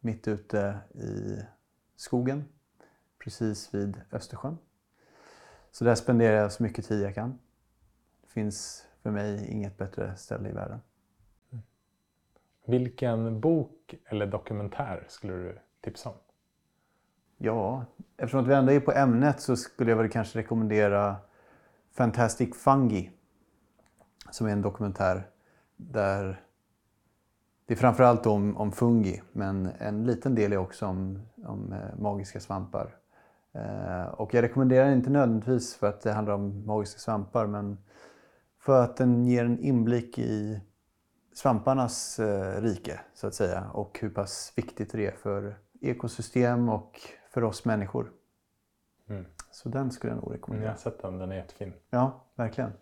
[0.00, 1.42] Mitt ute i
[1.96, 2.44] skogen.
[3.18, 4.58] Precis vid Östersjön.
[5.70, 7.38] Så där spenderar jag så mycket tid jag kan.
[8.22, 10.80] Det finns för mig inget bättre ställe i världen.
[12.66, 16.16] Vilken bok eller dokumentär skulle du tipsa om?
[17.36, 17.84] Ja,
[18.16, 21.16] eftersom att vi ändå är på ämnet så skulle jag väl kanske rekommendera
[21.98, 23.10] Fantastic Fungi.
[24.30, 25.30] Som är en dokumentär
[25.76, 26.40] där
[27.66, 32.00] det är framförallt om, om fungi men en liten del är också om, om eh,
[32.00, 32.96] magiska svampar.
[33.52, 37.78] Eh, och jag rekommenderar inte nödvändigtvis för att det handlar om magiska svampar men
[38.60, 40.60] för att den ger en inblick i
[41.34, 47.00] svamparnas eh, rike så att säga och hur pass viktigt det är för ekosystem och
[47.30, 48.12] för oss människor.
[49.08, 49.24] Mm.
[49.50, 50.70] Så den skulle jag nog Jag rekommendera.
[50.70, 51.72] har sett den, den är jättefin.
[51.90, 52.72] Ja, verkligen.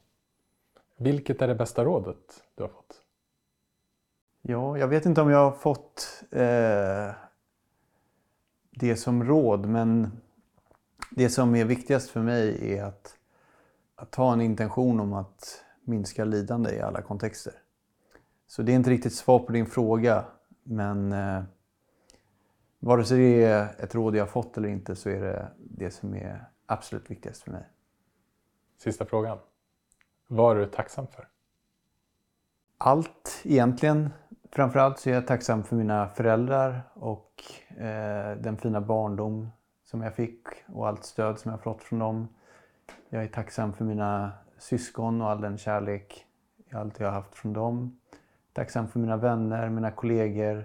[0.96, 3.02] Vilket är det bästa rådet du har fått?
[4.42, 7.14] Ja, jag vet inte om jag har fått eh,
[8.70, 10.10] det som råd men
[11.10, 13.18] det som är viktigast för mig är att,
[13.94, 17.52] att ha en intention om att minska lidande i alla kontexter.
[18.46, 20.24] Så det är inte riktigt svar på din fråga
[20.62, 21.42] men eh,
[22.78, 25.90] vare sig det är ett råd jag har fått eller inte så är det det
[25.90, 27.64] som är absolut viktigast för mig.
[28.78, 29.38] Sista frågan.
[30.26, 31.28] Vad är du tacksam för?
[32.78, 34.10] allt egentligen.
[34.52, 39.50] Framförallt så är jag tacksam för mina föräldrar och eh, den fina barndom
[39.84, 42.28] som jag fick och allt stöd som jag fått från dem.
[43.08, 46.26] Jag är tacksam för mina syskon och all den kärlek
[46.68, 48.00] jag alltid har haft från dem.
[48.52, 50.64] Tacksam för mina vänner, mina kollegor.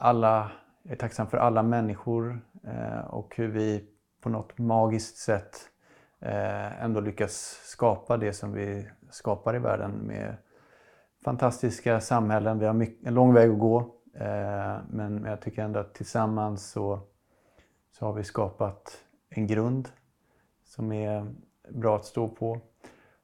[0.00, 0.50] Alla,
[0.82, 3.84] jag är tacksam för alla människor eh, och hur vi
[4.20, 5.68] på något magiskt sätt
[6.20, 10.36] eh, ändå lyckas skapa det som vi skapar i världen med
[11.24, 12.58] fantastiska samhällen.
[12.58, 13.78] Vi har mycket, en lång väg att gå
[14.14, 17.00] eh, men jag tycker ändå att tillsammans så,
[17.90, 18.98] så har vi skapat
[19.28, 19.88] en grund
[20.64, 21.34] som är
[21.68, 22.60] bra att stå på.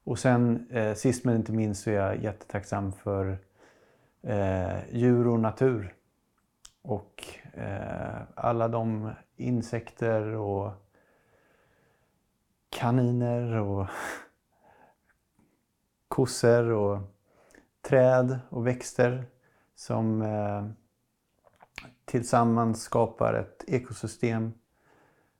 [0.04, 3.38] Och sen eh, sist men inte minst så är jag jättetacksam för
[4.22, 5.94] eh, djur och natur.
[6.84, 10.72] Och eh, alla de insekter och
[12.68, 13.86] kaniner och
[16.08, 16.98] kossor och
[17.82, 19.24] träd och växter
[19.74, 20.66] som eh,
[22.04, 24.52] tillsammans skapar ett ekosystem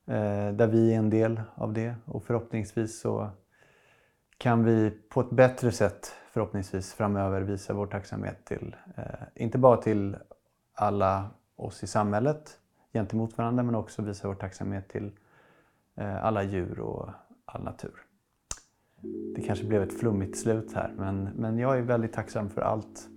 [0.07, 1.95] eh, där vi är en del av det.
[2.05, 3.31] Och förhoppningsvis så
[4.39, 9.05] kan vi på ett bättre sätt förhoppningsvis framöver visa vår tacksamhet till, eh,
[9.35, 10.17] inte bara till
[10.75, 12.59] alla oss i samhället
[12.93, 15.11] gentemot varandra men också visa vår tacksamhet till
[15.95, 17.11] eh, alla djur och
[17.45, 17.95] all natur.
[19.37, 23.09] Det kanske blev ett flummigt slut här men, men jag är väldigt tacksam för allt.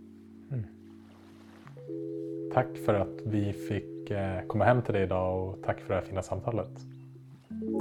[2.54, 5.96] Tack för att vi fick eh, komma hem till dig idag och tack för det
[5.96, 6.72] här fina samtalet.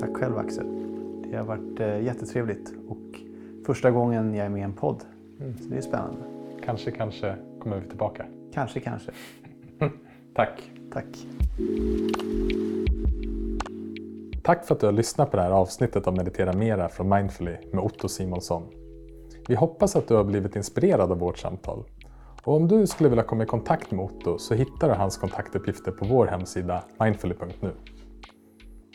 [0.01, 0.67] Tack själv Axel.
[1.23, 3.21] Det har varit eh, jättetrevligt och
[3.67, 5.05] första gången jag är med i en podd.
[5.39, 6.21] Så det är spännande.
[6.65, 8.27] Kanske, kanske kommer vi tillbaka.
[8.53, 9.13] Kanske, kanske.
[10.37, 10.71] Tack!
[10.93, 11.07] Tack.
[14.43, 17.57] Tack för att du har lyssnat på det här avsnittet av Meditera Mera från Mindfully
[17.73, 18.63] med Otto Simonsson.
[19.49, 21.85] Vi hoppas att du har blivit inspirerad av vårt samtal.
[22.45, 25.93] Och om du skulle vilja komma i kontakt med Otto så hittar du hans kontaktuppgifter
[25.93, 27.73] på vår hemsida mindfully.nu.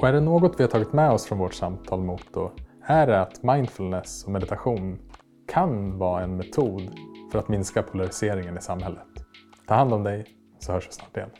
[0.02, 2.52] Och är det något vi har tagit med oss från vårt samtal med Otto
[2.86, 5.00] är det att mindfulness och meditation
[5.48, 6.82] kan vara en metod
[7.32, 9.08] för att minska polariseringen i samhället.
[9.68, 11.34] Ta hand om dig Ça, je vais s'en perdre.